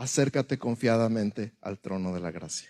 acércate 0.02 0.58
confiadamente 0.58 1.52
al 1.60 1.78
trono 1.78 2.12
de 2.12 2.20
la 2.20 2.32
gracia. 2.32 2.68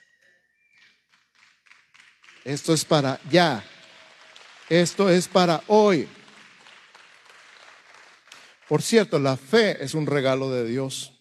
Esto 2.45 2.75
es 2.75 2.85
para 2.85 3.18
ya. 3.31 3.64
Esto 4.68 5.09
es 5.09 5.29
para 5.29 5.62
hoy. 5.66 6.07
Por 8.68 8.83
cierto, 8.83 9.18
la 9.18 9.37
fe 9.38 9.83
es 9.83 9.95
un 9.95 10.07
regalo 10.07 10.51
de 10.51 10.66
Dios. 10.66 11.12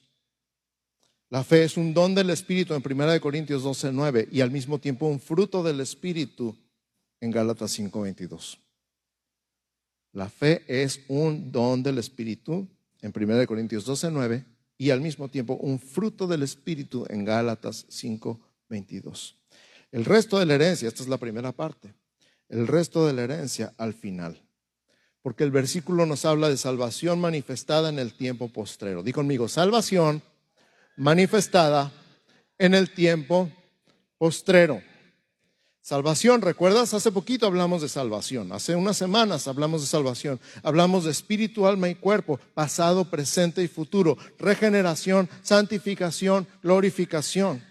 La 1.29 1.45
fe 1.45 1.63
es 1.63 1.77
un 1.77 1.93
don 1.93 2.13
del 2.13 2.29
Espíritu 2.29 2.73
en 2.73 2.83
1 2.85 3.21
Corintios 3.21 3.63
12, 3.63 3.93
9 3.93 4.27
y 4.31 4.41
al 4.41 4.51
mismo 4.51 4.79
tiempo 4.79 5.05
un 5.05 5.19
fruto 5.19 5.63
del 5.63 5.79
Espíritu 5.79 6.57
en 7.21 7.31
Gálatas 7.31 7.71
5, 7.71 8.01
22. 8.01 8.59
La 10.11 10.29
fe 10.29 10.65
es 10.67 10.99
un 11.07 11.53
don 11.53 11.81
del 11.81 11.99
Espíritu 11.99 12.67
en 12.99 13.13
1 13.15 13.47
Corintios 13.47 13.85
12, 13.85 14.11
9 14.11 14.51
y 14.81 14.89
al 14.89 14.99
mismo 14.99 15.27
tiempo 15.27 15.53
un 15.61 15.79
fruto 15.79 16.25
del 16.25 16.41
Espíritu 16.41 17.05
en 17.07 17.23
Gálatas 17.23 17.85
5, 17.87 18.39
22. 18.67 19.37
El 19.91 20.05
resto 20.05 20.39
de 20.39 20.47
la 20.47 20.55
herencia, 20.55 20.87
esta 20.87 21.03
es 21.03 21.07
la 21.07 21.19
primera 21.19 21.51
parte, 21.51 21.93
el 22.49 22.65
resto 22.65 23.05
de 23.05 23.13
la 23.13 23.21
herencia 23.21 23.75
al 23.77 23.93
final. 23.93 24.41
Porque 25.21 25.43
el 25.43 25.51
versículo 25.51 26.07
nos 26.07 26.25
habla 26.25 26.49
de 26.49 26.57
salvación 26.57 27.21
manifestada 27.21 27.89
en 27.89 27.99
el 27.99 28.13
tiempo 28.13 28.47
postrero. 28.47 29.03
Di 29.03 29.11
conmigo, 29.11 29.47
salvación 29.47 30.23
manifestada 30.97 31.91
en 32.57 32.73
el 32.73 32.89
tiempo 32.91 33.51
postrero. 34.17 34.81
Salvación, 35.81 36.41
¿recuerdas? 36.41 36.93
Hace 36.93 37.11
poquito 37.11 37.47
hablamos 37.47 37.81
de 37.81 37.89
salvación, 37.89 38.51
hace 38.51 38.75
unas 38.75 38.97
semanas 38.97 39.47
hablamos 39.47 39.81
de 39.81 39.87
salvación, 39.87 40.39
hablamos 40.61 41.05
de 41.05 41.11
espíritu, 41.11 41.65
alma 41.65 41.89
y 41.89 41.95
cuerpo, 41.95 42.39
pasado, 42.53 43.05
presente 43.09 43.63
y 43.63 43.67
futuro, 43.67 44.17
regeneración, 44.37 45.27
santificación, 45.41 46.47
glorificación. 46.61 47.63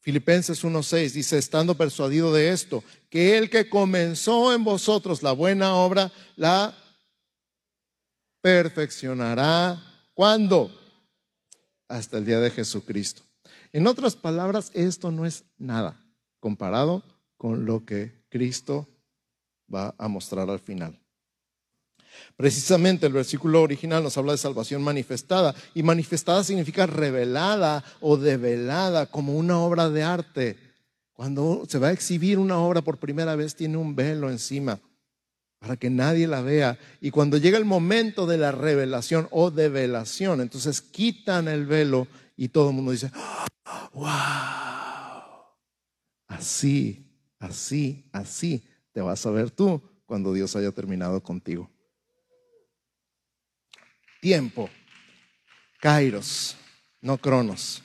Filipenses 0.00 0.62
1.6 0.62 1.12
dice, 1.12 1.38
estando 1.38 1.74
persuadido 1.74 2.30
de 2.30 2.50
esto, 2.50 2.84
que 3.08 3.38
el 3.38 3.48
que 3.48 3.70
comenzó 3.70 4.52
en 4.52 4.62
vosotros 4.62 5.22
la 5.22 5.32
buena 5.32 5.74
obra, 5.74 6.12
la 6.36 6.76
perfeccionará 8.42 9.82
¿Cuándo? 10.14 10.70
Hasta 11.88 12.18
el 12.18 12.24
día 12.24 12.38
de 12.38 12.50
Jesucristo. 12.50 13.23
En 13.74 13.88
otras 13.88 14.14
palabras, 14.14 14.70
esto 14.72 15.10
no 15.10 15.26
es 15.26 15.46
nada 15.58 16.00
comparado 16.38 17.02
con 17.36 17.66
lo 17.66 17.84
que 17.84 18.24
Cristo 18.28 18.88
va 19.72 19.96
a 19.98 20.06
mostrar 20.06 20.48
al 20.48 20.60
final. 20.60 20.96
Precisamente 22.36 23.06
el 23.06 23.12
versículo 23.12 23.62
original 23.62 24.04
nos 24.04 24.16
habla 24.16 24.30
de 24.30 24.38
salvación 24.38 24.80
manifestada 24.80 25.56
y 25.74 25.82
manifestada 25.82 26.44
significa 26.44 26.86
revelada 26.86 27.82
o 28.00 28.16
develada 28.16 29.06
como 29.06 29.36
una 29.36 29.58
obra 29.58 29.90
de 29.90 30.04
arte. 30.04 30.56
Cuando 31.12 31.64
se 31.68 31.80
va 31.80 31.88
a 31.88 31.92
exhibir 31.92 32.38
una 32.38 32.60
obra 32.60 32.80
por 32.80 32.98
primera 32.98 33.34
vez 33.34 33.56
tiene 33.56 33.76
un 33.76 33.96
velo 33.96 34.30
encima 34.30 34.78
para 35.58 35.76
que 35.76 35.90
nadie 35.90 36.28
la 36.28 36.42
vea. 36.42 36.78
Y 37.00 37.10
cuando 37.10 37.38
llega 37.38 37.58
el 37.58 37.64
momento 37.64 38.24
de 38.26 38.38
la 38.38 38.52
revelación 38.52 39.26
o 39.32 39.50
develación, 39.50 40.40
entonces 40.40 40.80
quitan 40.80 41.48
el 41.48 41.66
velo 41.66 42.06
y 42.36 42.48
todo 42.48 42.70
el 42.70 42.76
mundo 42.76 42.92
dice, 42.92 43.10
wow, 43.92 44.08
así, 46.26 47.06
así, 47.38 48.08
así 48.12 48.62
te 48.92 49.00
vas 49.00 49.24
a 49.26 49.30
ver 49.30 49.50
tú 49.50 49.82
cuando 50.06 50.32
Dios 50.32 50.54
haya 50.56 50.72
terminado 50.72 51.22
contigo. 51.22 51.70
Tiempo, 54.20 54.70
kairos, 55.80 56.56
no 57.00 57.18
cronos. 57.18 57.82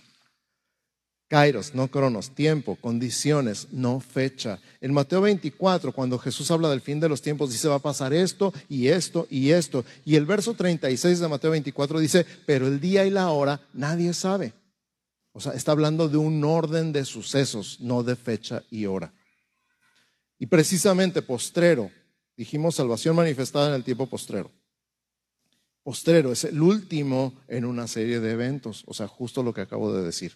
Kairos, 1.29 1.75
no 1.75 1.89
cronos, 1.89 2.31
tiempo, 2.31 2.75
condiciones, 2.75 3.67
no 3.71 3.99
fecha. 3.99 4.59
En 4.81 4.91
Mateo 4.91 5.21
24, 5.21 5.93
cuando 5.93 6.17
Jesús 6.17 6.49
habla 6.49 6.71
del 6.71 6.81
fin 6.81 6.99
de 6.99 7.07
los 7.07 7.21
tiempos, 7.21 7.51
dice 7.51 7.67
va 7.67 7.75
a 7.75 7.79
pasar 7.79 8.13
esto 8.13 8.51
y 8.67 8.87
esto 8.87 9.27
y 9.29 9.51
esto. 9.51 9.85
Y 10.05 10.15
el 10.15 10.25
verso 10.25 10.55
36 10.55 11.19
de 11.19 11.27
Mateo 11.27 11.51
24 11.51 11.99
dice, 11.99 12.25
pero 12.47 12.65
el 12.65 12.79
día 12.79 13.05
y 13.05 13.11
la 13.11 13.29
hora 13.29 13.61
nadie 13.73 14.11
sabe. 14.15 14.53
O 15.31 15.39
sea, 15.39 15.53
está 15.53 15.71
hablando 15.71 16.09
de 16.09 16.17
un 16.17 16.43
orden 16.43 16.91
de 16.91 17.05
sucesos, 17.05 17.79
no 17.79 18.01
de 18.01 18.15
fecha 18.15 18.63
y 18.71 18.87
hora. 18.87 19.13
Y 20.39 20.47
precisamente 20.47 21.21
postrero, 21.21 21.91
dijimos 22.35 22.73
salvación 22.73 23.15
manifestada 23.15 23.67
en 23.67 23.75
el 23.75 23.83
tiempo 23.83 24.07
postrero. 24.07 24.49
Postrero 25.83 26.31
es 26.31 26.43
el 26.45 26.59
último 26.59 27.35
en 27.47 27.65
una 27.65 27.87
serie 27.87 28.19
de 28.19 28.31
eventos, 28.31 28.83
o 28.87 28.95
sea, 28.95 29.07
justo 29.07 29.43
lo 29.43 29.53
que 29.53 29.61
acabo 29.61 29.93
de 29.93 30.03
decir 30.03 30.35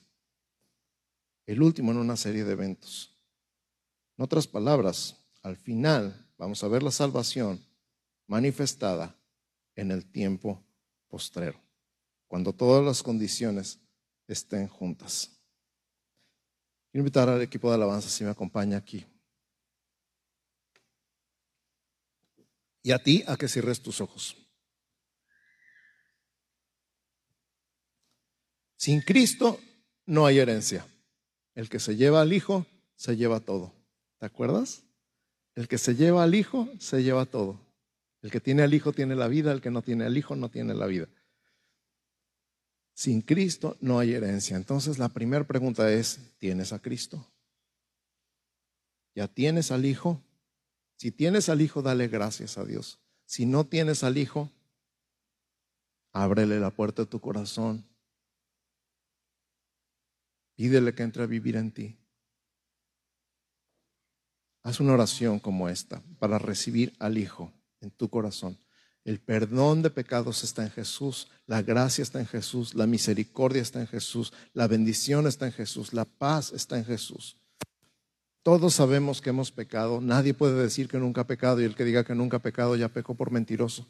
el 1.45 1.61
último 1.61 1.91
en 1.91 1.97
una 1.97 2.17
serie 2.17 2.43
de 2.43 2.53
eventos. 2.53 3.17
En 4.17 4.23
otras 4.23 4.47
palabras, 4.47 5.17
al 5.41 5.57
final 5.57 6.29
vamos 6.37 6.63
a 6.63 6.67
ver 6.67 6.83
la 6.83 6.91
salvación 6.91 7.65
manifestada 8.27 9.15
en 9.75 9.91
el 9.91 10.05
tiempo 10.09 10.63
postrero, 11.07 11.59
cuando 12.27 12.53
todas 12.53 12.83
las 12.83 13.03
condiciones 13.03 13.79
estén 14.27 14.67
juntas. 14.67 15.31
Quiero 16.91 17.01
invitar 17.01 17.27
al 17.27 17.41
equipo 17.41 17.69
de 17.69 17.75
alabanza 17.75 18.09
si 18.09 18.23
me 18.23 18.29
acompaña 18.29 18.77
aquí. 18.77 19.05
Y 22.83 22.91
a 22.91 23.01
ti 23.01 23.23
a 23.27 23.35
que 23.35 23.47
cierres 23.47 23.81
tus 23.81 24.01
ojos. 24.01 24.37
Sin 28.75 29.01
Cristo 29.01 29.59
no 30.05 30.25
hay 30.25 30.39
herencia. 30.39 30.85
El 31.55 31.69
que 31.69 31.79
se 31.79 31.95
lleva 31.95 32.21
al 32.21 32.33
Hijo, 32.33 32.65
se 32.95 33.15
lleva 33.15 33.39
todo. 33.39 33.73
¿Te 34.19 34.25
acuerdas? 34.25 34.83
El 35.55 35.67
que 35.67 35.77
se 35.77 35.95
lleva 35.95 36.23
al 36.23 36.35
Hijo, 36.35 36.67
se 36.79 37.03
lleva 37.03 37.25
todo. 37.25 37.59
El 38.21 38.31
que 38.31 38.39
tiene 38.39 38.63
al 38.63 38.73
Hijo 38.73 38.93
tiene 38.93 39.15
la 39.15 39.27
vida, 39.27 39.51
el 39.51 39.61
que 39.61 39.69
no 39.69 39.81
tiene 39.81 40.05
al 40.05 40.17
Hijo 40.17 40.35
no 40.35 40.49
tiene 40.49 40.73
la 40.73 40.87
vida. 40.87 41.07
Sin 42.93 43.21
Cristo 43.21 43.77
no 43.81 43.99
hay 43.99 44.13
herencia. 44.13 44.55
Entonces 44.55 44.97
la 44.97 45.09
primera 45.09 45.45
pregunta 45.45 45.91
es, 45.91 46.19
¿tienes 46.37 46.73
a 46.73 46.79
Cristo? 46.79 47.27
¿Ya 49.15 49.27
tienes 49.27 49.71
al 49.71 49.85
Hijo? 49.85 50.21
Si 50.95 51.11
tienes 51.11 51.49
al 51.49 51.61
Hijo, 51.61 51.81
dale 51.81 52.07
gracias 52.07 52.57
a 52.57 52.65
Dios. 52.65 52.99
Si 53.25 53.45
no 53.45 53.65
tienes 53.65 54.03
al 54.03 54.17
Hijo, 54.17 54.51
ábrele 56.11 56.59
la 56.59 56.71
puerta 56.71 57.03
de 57.03 57.07
tu 57.07 57.19
corazón 57.19 57.85
Pídele 60.55 60.93
que 60.93 61.03
entre 61.03 61.23
a 61.23 61.27
vivir 61.27 61.55
en 61.55 61.71
ti. 61.71 61.97
Haz 64.63 64.79
una 64.79 64.93
oración 64.93 65.39
como 65.39 65.67
esta 65.67 66.01
para 66.19 66.39
recibir 66.39 66.93
al 66.99 67.17
Hijo 67.17 67.51
en 67.81 67.91
tu 67.91 68.09
corazón. 68.09 68.57
El 69.03 69.19
perdón 69.19 69.81
de 69.81 69.89
pecados 69.89 70.45
está 70.45 70.63
en 70.63 70.71
Jesús, 70.71 71.27
la 71.45 71.61
gracia 71.61 72.01
está 72.01 72.21
en 72.21 72.25
Jesús, 72.25 72.73
la 72.73 72.87
misericordia 72.87 73.61
está 73.61 73.81
en 73.81 73.87
Jesús, 73.87 74.31
la 74.53 74.67
bendición 74.67 75.27
está 75.27 75.45
en 75.45 75.51
Jesús, 75.51 75.93
la 75.93 76.05
paz 76.05 76.53
está 76.53 76.77
en 76.77 76.85
Jesús. 76.85 77.35
Todos 78.43 78.75
sabemos 78.75 79.21
que 79.21 79.31
hemos 79.31 79.51
pecado, 79.51 79.99
nadie 79.99 80.33
puede 80.33 80.61
decir 80.61 80.87
que 80.87 80.99
nunca 80.99 81.21
ha 81.21 81.27
pecado 81.27 81.61
y 81.61 81.65
el 81.65 81.75
que 81.75 81.83
diga 81.83 82.05
que 82.05 82.15
nunca 82.15 82.37
ha 82.37 82.41
pecado 82.41 82.77
ya 82.77 82.87
pecó 82.87 83.15
por 83.15 83.31
mentiroso. 83.31 83.85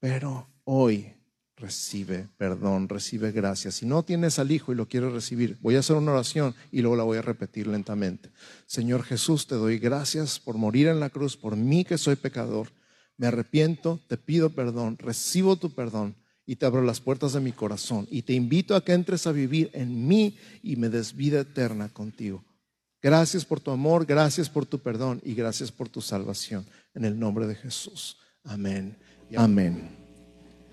Pero 0.00 0.48
hoy 0.64 1.14
recibe 1.58 2.28
perdón, 2.36 2.88
recibe 2.88 3.32
gracia. 3.32 3.70
Si 3.70 3.86
no 3.86 4.02
tienes 4.02 4.38
al 4.38 4.50
Hijo 4.50 4.72
y 4.72 4.76
lo 4.76 4.88
quieres 4.88 5.12
recibir, 5.12 5.58
voy 5.60 5.76
a 5.76 5.80
hacer 5.80 5.96
una 5.96 6.12
oración 6.12 6.54
y 6.72 6.80
luego 6.80 6.96
la 6.96 7.04
voy 7.04 7.18
a 7.18 7.22
repetir 7.22 7.66
lentamente. 7.66 8.30
Señor 8.66 9.02
Jesús, 9.02 9.46
te 9.46 9.54
doy 9.54 9.78
gracias 9.78 10.38
por 10.38 10.56
morir 10.56 10.88
en 10.88 11.00
la 11.00 11.10
cruz, 11.10 11.36
por 11.36 11.56
mí 11.56 11.84
que 11.84 11.98
soy 11.98 12.16
pecador. 12.16 12.68
Me 13.16 13.26
arrepiento, 13.26 14.00
te 14.06 14.16
pido 14.16 14.50
perdón, 14.50 14.96
recibo 14.98 15.56
tu 15.56 15.70
perdón 15.74 16.14
y 16.46 16.56
te 16.56 16.66
abro 16.66 16.82
las 16.82 17.00
puertas 17.00 17.34
de 17.34 17.40
mi 17.40 17.52
corazón 17.52 18.06
y 18.10 18.22
te 18.22 18.32
invito 18.32 18.74
a 18.74 18.82
que 18.82 18.92
entres 18.94 19.26
a 19.26 19.32
vivir 19.32 19.70
en 19.74 20.08
mí 20.08 20.38
y 20.62 20.76
me 20.76 20.88
des 20.88 21.14
vida 21.14 21.40
eterna 21.40 21.88
contigo. 21.88 22.42
Gracias 23.02 23.44
por 23.44 23.60
tu 23.60 23.70
amor, 23.70 24.06
gracias 24.06 24.48
por 24.48 24.66
tu 24.66 24.78
perdón 24.78 25.20
y 25.24 25.34
gracias 25.34 25.70
por 25.70 25.88
tu 25.88 26.00
salvación. 26.00 26.64
En 26.94 27.04
el 27.04 27.18
nombre 27.18 27.46
de 27.46 27.54
Jesús. 27.54 28.16
Amén. 28.44 28.96
Amén. 29.36 29.90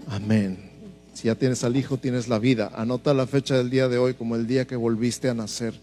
Amén. 0.08 0.75
Si 1.16 1.28
ya 1.28 1.36
tienes 1.36 1.64
al 1.64 1.78
Hijo, 1.78 1.98
tienes 1.98 2.28
la 2.28 2.40
vida. 2.40 2.72
Anota 2.76 3.14
la 3.14 3.26
fecha 3.26 3.56
del 3.58 3.70
día 3.70 3.88
de 3.88 3.98
hoy 3.98 4.16
como 4.16 4.36
el 4.36 4.48
día 4.48 4.68
que 4.68 4.76
volviste 4.76 5.30
a 5.30 5.34
nacer. 5.34 5.74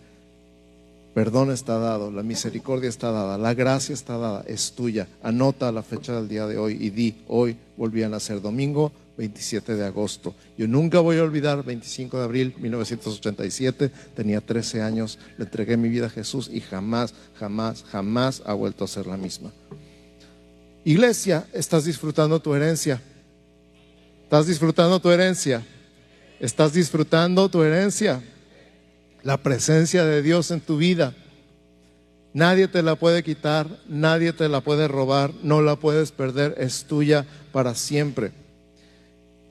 Perdón 1.14 1.50
está 1.50 1.78
dado, 1.78 2.10
la 2.10 2.22
misericordia 2.22 2.88
está 2.88 3.10
dada, 3.10 3.38
la 3.38 3.54
gracia 3.54 3.94
está 3.94 4.18
dada, 4.18 4.44
es 4.46 4.72
tuya. 4.72 5.08
Anota 5.22 5.72
la 5.72 5.82
fecha 5.82 6.14
del 6.14 6.28
día 6.28 6.46
de 6.46 6.58
hoy 6.58 6.76
y 6.78 6.90
di, 6.90 7.16
hoy 7.28 7.56
volví 7.78 8.02
a 8.02 8.10
nacer, 8.10 8.42
domingo 8.42 8.92
27 9.16 9.74
de 9.74 9.86
agosto. 9.86 10.34
Yo 10.58 10.68
nunca 10.68 11.00
voy 11.00 11.16
a 11.16 11.22
olvidar, 11.22 11.64
25 11.64 12.18
de 12.18 12.24
abril 12.24 12.54
1987, 12.58 13.90
tenía 14.14 14.40
13 14.42 14.82
años, 14.82 15.18
le 15.38 15.44
entregué 15.44 15.76
mi 15.78 15.88
vida 15.88 16.06
a 16.06 16.10
Jesús 16.10 16.50
y 16.52 16.60
jamás, 16.60 17.14
jamás, 17.38 17.84
jamás 17.90 18.42
ha 18.44 18.52
vuelto 18.52 18.84
a 18.84 18.88
ser 18.88 19.06
la 19.06 19.16
misma. 19.16 19.50
Iglesia, 20.84 21.46
estás 21.52 21.84
disfrutando 21.84 22.40
tu 22.40 22.54
herencia. 22.54 23.00
¿Estás 24.32 24.46
disfrutando 24.46 24.98
tu 24.98 25.10
herencia? 25.10 25.62
¿Estás 26.40 26.72
disfrutando 26.72 27.50
tu 27.50 27.62
herencia? 27.62 28.22
La 29.22 29.36
presencia 29.36 30.06
de 30.06 30.22
Dios 30.22 30.50
en 30.50 30.62
tu 30.62 30.78
vida. 30.78 31.14
Nadie 32.32 32.66
te 32.66 32.82
la 32.82 32.94
puede 32.94 33.22
quitar, 33.22 33.68
nadie 33.86 34.32
te 34.32 34.48
la 34.48 34.62
puede 34.62 34.88
robar, 34.88 35.32
no 35.42 35.60
la 35.60 35.76
puedes 35.76 36.12
perder, 36.12 36.54
es 36.56 36.86
tuya 36.86 37.26
para 37.52 37.74
siempre. 37.74 38.32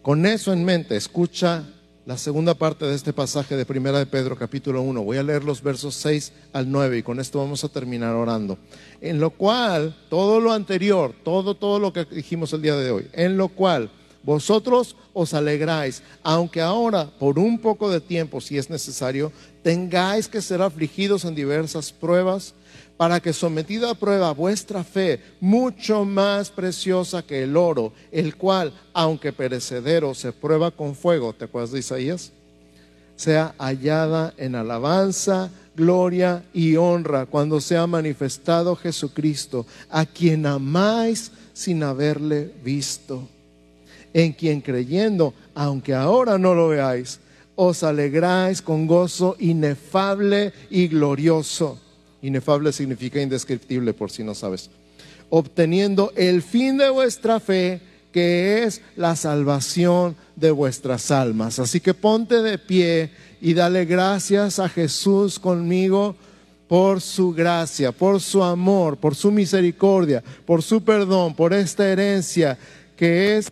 Con 0.02 0.26
eso 0.26 0.52
en 0.52 0.66
mente, 0.66 0.96
escucha 0.96 1.64
la 2.08 2.18
segunda 2.18 2.56
parte 2.56 2.86
de 2.86 2.96
este 2.96 3.14
pasaje 3.14 3.56
de 3.56 3.68
Primera 3.68 4.00
de 4.00 4.08
Pedro, 4.08 4.36
capítulo 4.36 4.82
1. 4.82 5.04
Voy 5.04 5.18
a 5.18 5.24
leer 5.24 5.44
los 5.44 5.62
versos 5.62 5.94
6 5.94 6.34
al 6.54 6.72
9 6.72 6.98
y 6.98 7.04
con 7.04 7.20
esto 7.20 7.38
vamos 7.38 7.64
a 7.64 7.70
terminar 7.70 8.16
orando. 8.16 8.58
En 9.00 9.20
lo 9.20 9.30
cual, 9.30 9.96
todo 10.10 10.40
lo 10.40 10.52
anterior, 10.52 11.14
todo, 11.24 11.54
todo 11.54 11.78
lo 11.78 11.94
que 11.94 12.06
dijimos 12.06 12.52
el 12.54 12.64
día 12.64 12.76
de 12.76 12.90
hoy, 12.90 13.08
en 13.14 13.38
lo 13.38 13.50
cual 13.50 13.92
vosotros 14.24 14.96
os 15.14 15.34
alegráis, 15.34 16.04
aunque 16.22 16.62
ahora, 16.62 17.10
por 17.20 17.40
un 17.40 17.58
poco 17.58 17.90
de 17.90 18.00
tiempo, 18.00 18.40
si 18.40 18.58
es 18.58 18.70
necesario, 18.70 19.32
tengáis 19.64 20.28
que 20.28 20.42
ser 20.42 20.62
afligidos 20.62 21.26
en 21.26 21.34
diversas 21.34 21.92
pruebas, 21.92 22.54
para 22.98 23.20
que 23.20 23.34
sometida 23.34 23.90
a 23.90 23.96
prueba 23.96 24.32
vuestra 24.32 24.84
fe, 24.84 25.20
mucho 25.40 26.06
más 26.06 26.52
preciosa 26.52 27.24
que 27.24 27.44
el 27.44 27.58
oro, 27.58 27.94
el 28.12 28.36
cual, 28.36 28.74
aunque 28.94 29.34
perecedero, 29.34 30.14
se 30.14 30.32
prueba 30.32 30.70
con 30.70 30.94
fuego, 30.94 31.34
¿te 31.34 31.46
acuerdas 31.46 31.72
de 31.72 31.80
Isaías? 31.80 32.32
Sea 33.16 33.56
hallada 33.58 34.36
en 34.38 34.54
alabanza, 34.54 35.50
gloria 35.76 36.44
y 36.54 36.76
honra 36.76 37.26
cuando 37.26 37.60
sea 37.60 37.88
manifestado 37.88 38.76
Jesucristo, 38.76 39.66
a 39.90 40.06
quien 40.06 40.46
amáis 40.46 41.32
sin 41.54 41.82
haberle 41.82 42.54
visto 42.64 43.28
en 44.14 44.34
quien 44.34 44.62
creyendo, 44.62 45.34
aunque 45.56 45.94
ahora 45.94 46.38
no 46.38 46.54
lo 46.54 46.70
veáis, 46.70 47.20
os 47.56 47.84
alegráis 47.84 48.62
con 48.62 48.88
gozo 48.88 49.36
inefable 49.40 50.54
y 50.70 50.88
glorioso. 50.88 51.80
Inefable 52.22 52.72
significa 52.72 53.22
indescriptible, 53.22 53.94
por 53.94 54.12
si 54.12 54.24
no 54.24 54.36
sabes. 54.36 54.70
Obteniendo 55.30 56.12
el 56.16 56.42
fin 56.42 56.78
de 56.78 56.90
vuestra 56.90 57.40
fe, 57.40 57.82
que 58.12 58.64
es 58.64 58.82
la 58.96 59.16
salvación 59.16 60.16
de 60.36 60.52
vuestras 60.52 61.12
almas. 61.12 61.60
Así 61.60 61.80
que 61.80 61.94
ponte 61.94 62.42
de 62.42 62.58
pie 62.58 63.12
y 63.42 63.54
dale 63.54 63.86
gracias 63.86 64.60
a 64.60 64.68
Jesús 64.68 65.40
conmigo 65.40 66.16
por 66.68 67.02
su 67.02 67.34
gracia, 67.34 67.92
por 67.92 68.22
su 68.22 68.44
amor, 68.44 68.98
por 68.98 69.16
su 69.16 69.32
misericordia, 69.32 70.24
por 70.46 70.62
su 70.62 70.84
perdón, 70.84 71.36
por 71.36 71.54
esta 71.54 71.88
herencia 71.88 72.58
que 72.96 73.38
es 73.38 73.52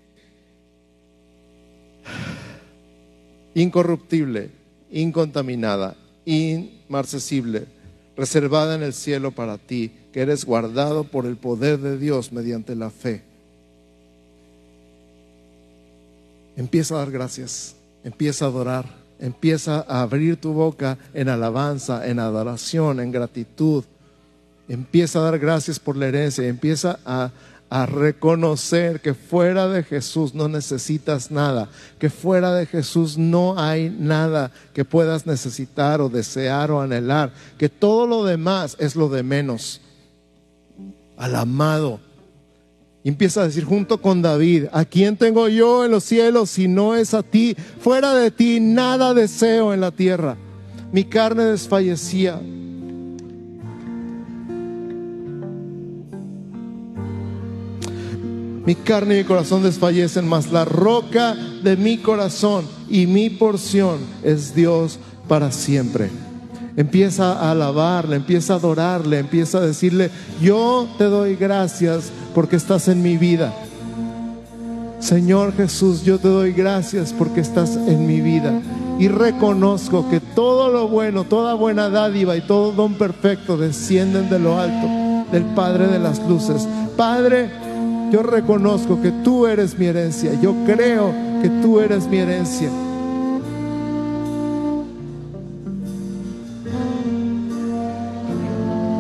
incorruptible, 3.62 4.52
incontaminada, 4.92 5.96
inmarcesible, 6.26 7.66
reservada 8.16 8.76
en 8.76 8.84
el 8.84 8.94
cielo 8.94 9.32
para 9.32 9.58
ti, 9.58 9.92
que 10.12 10.22
eres 10.22 10.46
guardado 10.46 11.04
por 11.04 11.26
el 11.26 11.38
poder 11.38 11.80
de 11.80 11.98
Dios 11.98 12.32
mediante 12.32 12.76
la 12.76 12.90
fe. 12.90 13.24
Empieza 16.56 16.96
a 16.96 16.98
dar 17.00 17.12
gracias, 17.12 17.76
empieza 18.04 18.46
a 18.46 18.48
adorar, 18.50 18.86
empieza 19.20 19.86
a 19.88 20.02
abrir 20.02 20.38
tu 20.38 20.54
boca 20.54 20.98
en 21.14 21.30
alabanza, 21.30 22.08
en 22.08 22.20
adoración, 22.20 23.00
en 23.00 23.12
gratitud. 23.12 23.84
Empieza 24.68 25.20
a 25.20 25.24
dar 25.24 25.40
gracias 25.40 25.80
por 25.80 25.96
la 25.96 26.08
herencia, 26.08 26.46
empieza 26.48 27.00
a 27.06 27.32
a 27.70 27.86
reconocer 27.86 29.00
que 29.00 29.14
fuera 29.14 29.68
de 29.68 29.84
Jesús 29.84 30.34
no 30.34 30.48
necesitas 30.48 31.30
nada, 31.30 31.70
que 32.00 32.10
fuera 32.10 32.54
de 32.56 32.66
Jesús 32.66 33.18
no 33.18 33.60
hay 33.60 33.90
nada 33.90 34.52
que 34.74 34.86
puedas 34.86 35.28
necesitar 35.28 36.02
o 36.02 36.10
desear 36.10 36.72
o 36.72 36.82
anhelar, 36.82 37.32
que 37.58 37.70
todo 37.70 38.08
lo 38.08 38.26
demás 38.26 38.76
es 38.80 38.96
lo 38.96 39.08
de 39.10 39.24
menos. 39.24 39.82
Al 41.16 41.36
amado. 41.36 42.00
empieza 43.04 43.42
a 43.42 43.46
decir 43.46 43.66
junto 43.66 44.02
con 44.02 44.22
David, 44.22 44.66
¿a 44.72 44.86
quién 44.86 45.18
tengo 45.18 45.48
yo 45.48 45.86
en 45.86 45.92
los 45.92 46.04
cielos 46.04 46.50
si 46.50 46.68
no 46.68 46.96
es 46.96 47.14
a 47.14 47.24
ti? 47.24 47.56
Fuera 47.82 48.14
de 48.16 48.32
ti 48.32 48.60
nada 48.60 49.14
deseo 49.14 49.74
en 49.74 49.82
la 49.82 49.92
tierra. 49.92 50.38
Mi 50.92 51.04
carne 51.04 51.44
desfallecía 51.44 52.42
Mi 58.70 58.76
carne 58.76 59.16
y 59.16 59.18
mi 59.18 59.24
corazón 59.24 59.64
desfallecen, 59.64 60.28
mas 60.28 60.52
la 60.52 60.64
roca 60.64 61.36
de 61.64 61.76
mi 61.76 61.98
corazón 61.98 62.66
y 62.88 63.08
mi 63.08 63.32
porción 63.32 63.98
es 64.22 64.54
Dios 64.54 65.00
para 65.28 65.52
siempre. 65.52 66.12
Empieza 66.78 67.34
a 67.34 67.50
alabarle, 67.50 68.18
empieza 68.18 68.54
a 68.54 68.58
adorarle, 68.58 69.18
empieza 69.18 69.58
a 69.58 69.62
decirle, 69.62 70.12
yo 70.40 70.88
te 71.00 71.06
doy 71.06 71.36
gracias 71.36 72.12
porque 72.36 72.58
estás 72.58 72.88
en 72.90 73.02
mi 73.02 73.18
vida. 73.18 73.52
Señor 75.00 75.56
Jesús, 75.56 76.04
yo 76.04 76.20
te 76.20 76.28
doy 76.28 76.54
gracias 76.54 77.12
porque 77.12 77.42
estás 77.42 77.76
en 77.76 78.06
mi 78.06 78.22
vida. 78.22 78.54
Y 79.00 79.08
reconozco 79.08 80.08
que 80.12 80.20
todo 80.20 80.70
lo 80.70 80.88
bueno, 80.90 81.24
toda 81.24 81.56
buena 81.56 81.90
dádiva 81.90 82.38
y 82.38 82.42
todo 82.42 82.72
don 82.74 82.94
perfecto 83.00 83.58
descienden 83.58 84.30
de 84.30 84.38
lo 84.38 84.60
alto, 84.60 85.26
del 85.32 85.46
Padre 85.56 85.88
de 85.88 85.98
las 85.98 86.20
Luces. 86.30 86.68
Padre, 86.96 87.50
yo 88.12 88.24
reconozco 88.24 89.02
que 89.02 89.12
tú 89.12 89.46
eres 89.46 89.78
mi 89.78 89.86
herencia. 89.86 90.34
Yo 90.42 90.54
creo 90.66 91.14
que 91.42 91.50
tú 91.62 91.80
eres 91.80 92.08
mi 92.08 92.18
herencia. 92.18 92.70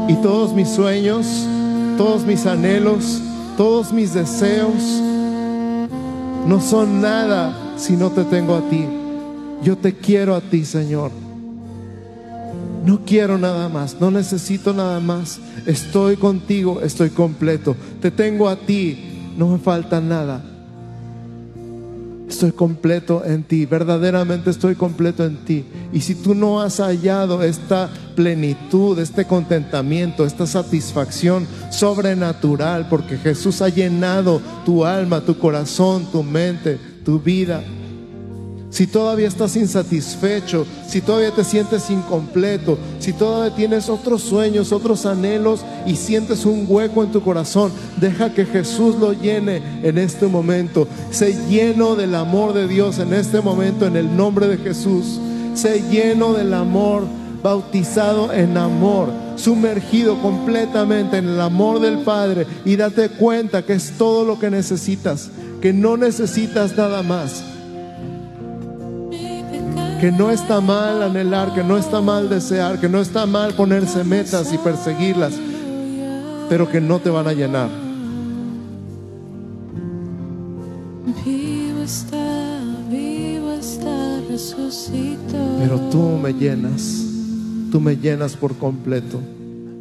Y 0.08 0.14
todos 0.16 0.54
mis 0.54 0.70
sueños, 0.70 1.46
todos 1.98 2.26
mis 2.26 2.46
anhelos, 2.46 3.22
todos 3.58 3.92
mis 3.92 4.14
deseos 4.14 5.02
no 6.48 6.60
son 6.62 7.02
nada 7.02 7.54
si 7.78 7.96
no 7.96 8.10
te 8.10 8.24
tengo 8.24 8.56
a 8.56 8.62
ti. 8.70 8.86
Yo 9.62 9.78
te 9.78 9.94
quiero 9.94 10.36
a 10.36 10.42
ti, 10.42 10.66
Señor. 10.66 11.29
No 12.86 13.02
quiero 13.06 13.38
nada 13.38 13.68
más, 13.70 13.98
no 14.00 14.10
necesito 14.10 14.74
nada 14.74 15.00
más. 15.00 15.40
Estoy 15.66 16.16
contigo, 16.16 16.82
estoy 16.82 17.10
completo. 17.10 17.76
Te 18.02 18.12
tengo 18.12 18.48
a 18.48 18.56
ti, 18.56 19.34
no 19.38 19.50
me 19.50 19.60
falta 19.60 20.00
nada. 20.00 20.44
Estoy 22.30 22.52
completo 22.52 23.26
en 23.26 23.44
ti, 23.44 23.66
verdaderamente 23.66 24.52
estoy 24.52 24.76
completo 24.76 25.26
en 25.26 25.38
ti. 25.46 25.66
Y 25.92 26.02
si 26.02 26.14
tú 26.14 26.36
no 26.36 26.62
has 26.62 26.78
hallado 26.80 27.42
esta 27.42 27.90
plenitud, 28.16 29.00
este 29.00 29.26
contentamiento, 29.26 30.24
esta 30.24 30.46
satisfacción 30.46 31.48
sobrenatural, 31.72 32.88
porque 32.88 33.18
Jesús 33.18 33.64
ha 33.64 33.70
llenado 33.70 34.42
tu 34.64 34.86
alma, 34.86 35.22
tu 35.22 35.40
corazón, 35.40 36.06
tu 36.12 36.22
mente, 36.22 36.78
tu 37.04 37.20
vida, 37.20 37.64
si 38.70 38.86
todavía 38.86 39.28
estás 39.28 39.56
insatisfecho, 39.56 40.66
si 40.88 41.02
todavía 41.02 41.32
te 41.32 41.44
sientes 41.44 41.90
incompleto, 41.90 42.78
si 43.00 43.14
todavía 43.14 43.56
tienes 43.56 43.90
otros 43.90 44.22
sueños, 44.22 44.72
otros 44.72 45.06
anhelos 45.08 45.62
y 45.88 45.96
sientes 45.96 46.46
un 46.46 46.66
hueco 46.68 47.04
en 47.04 47.12
tu 47.12 47.22
corazón, 47.22 47.72
deja 48.00 48.34
que 48.34 48.46
Jesús 48.46 48.96
lo 48.96 49.14
llene 49.14 49.62
en 49.82 49.98
este 49.98 50.28
momento. 50.28 50.88
Sé 51.10 51.36
lleno 51.50 51.96
del 51.96 52.14
amor 52.14 52.54
de 52.54 52.68
Dios 52.68 53.00
en 53.00 53.14
este 53.14 53.42
momento 53.42 53.88
en 53.88 53.96
el 53.96 54.16
nombre 54.16 54.48
de 54.48 54.58
Jesús. 54.58 55.20
Sé 55.56 55.84
lleno 55.90 56.34
del 56.34 56.54
amor, 56.54 57.04
bautizado 57.42 58.32
en 58.32 58.56
amor, 58.56 59.10
sumergido 59.36 60.22
completamente 60.22 61.18
en 61.18 61.28
el 61.28 61.42
amor 61.42 61.80
del 61.80 62.00
Padre 62.00 62.46
y 62.66 62.76
date 62.76 63.10
cuenta 63.10 63.64
que 63.64 63.74
es 63.74 63.94
todo 63.98 64.26
lo 64.26 64.40
que 64.40 64.52
necesitas, 64.52 65.32
que 65.60 65.74
no 65.74 65.98
necesitas 65.98 66.78
nada 66.78 67.02
más 67.02 67.44
que 70.00 70.12
no 70.12 70.32
está 70.32 70.62
mal 70.62 71.04
anhelar, 71.04 71.54
que 71.54 71.64
no 71.64 71.78
está 71.78 72.00
mal 72.00 72.30
desear, 72.30 72.80
que 72.80 72.88
no 72.88 73.02
está 73.02 73.26
mal 73.26 73.54
ponerse 73.54 74.04
metas 74.04 74.54
y 74.54 74.58
perseguirlas, 74.58 75.34
pero 76.48 76.70
que 76.70 76.80
no 76.80 77.00
te 77.00 77.10
van 77.10 77.28
a 77.28 77.34
llenar. 77.34 77.70
Pero 85.60 85.80
tú 85.92 86.18
me 86.22 86.34
llenas, 86.34 87.06
tú 87.72 87.82
me 87.82 87.98
llenas 87.98 88.36
por 88.38 88.56
completo. 88.56 89.20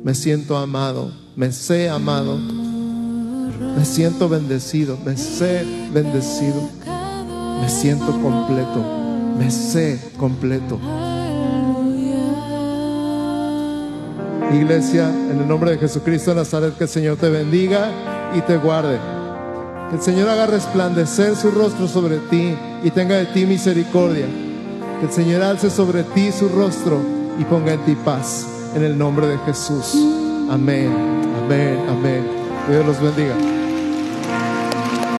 Me 0.02 0.14
siento 0.14 0.56
amado, 0.56 1.12
me 1.36 1.52
sé 1.52 1.88
amado, 1.88 2.38
me 2.38 3.84
siento 3.84 4.28
bendecido, 4.28 4.98
me 5.04 5.16
sé 5.16 5.64
bendecido, 5.92 6.60
me 7.60 7.68
siento 7.68 8.10
completo 8.20 9.07
me 9.38 9.50
sé 9.50 9.98
completo. 10.18 10.78
Iglesia, 14.52 15.10
en 15.30 15.40
el 15.40 15.48
nombre 15.48 15.72
de 15.72 15.78
Jesucristo 15.78 16.30
de 16.30 16.36
Nazaret, 16.36 16.76
que 16.76 16.84
el 16.84 16.90
Señor 16.90 17.16
te 17.18 17.28
bendiga 17.28 17.90
y 18.34 18.40
te 18.40 18.56
guarde. 18.56 18.98
Que 19.90 19.96
el 19.96 20.02
Señor 20.02 20.28
haga 20.28 20.46
resplandecer 20.46 21.36
su 21.36 21.50
rostro 21.50 21.86
sobre 21.86 22.18
ti 22.30 22.54
y 22.82 22.90
tenga 22.90 23.16
de 23.16 23.26
ti 23.26 23.46
misericordia. 23.46 24.26
Que 25.00 25.06
el 25.06 25.12
Señor 25.12 25.42
alce 25.42 25.70
sobre 25.70 26.02
ti 26.02 26.32
su 26.32 26.48
rostro 26.48 26.98
y 27.38 27.44
ponga 27.44 27.74
en 27.74 27.80
ti 27.84 27.94
paz. 27.94 28.46
En 28.74 28.82
el 28.82 28.98
nombre 28.98 29.26
de 29.26 29.38
Jesús. 29.38 29.94
Amén, 30.50 30.90
amén, 31.44 31.78
amén. 31.88 32.22
Dios 32.68 32.86
los 32.86 33.00
bendiga. 33.00 33.57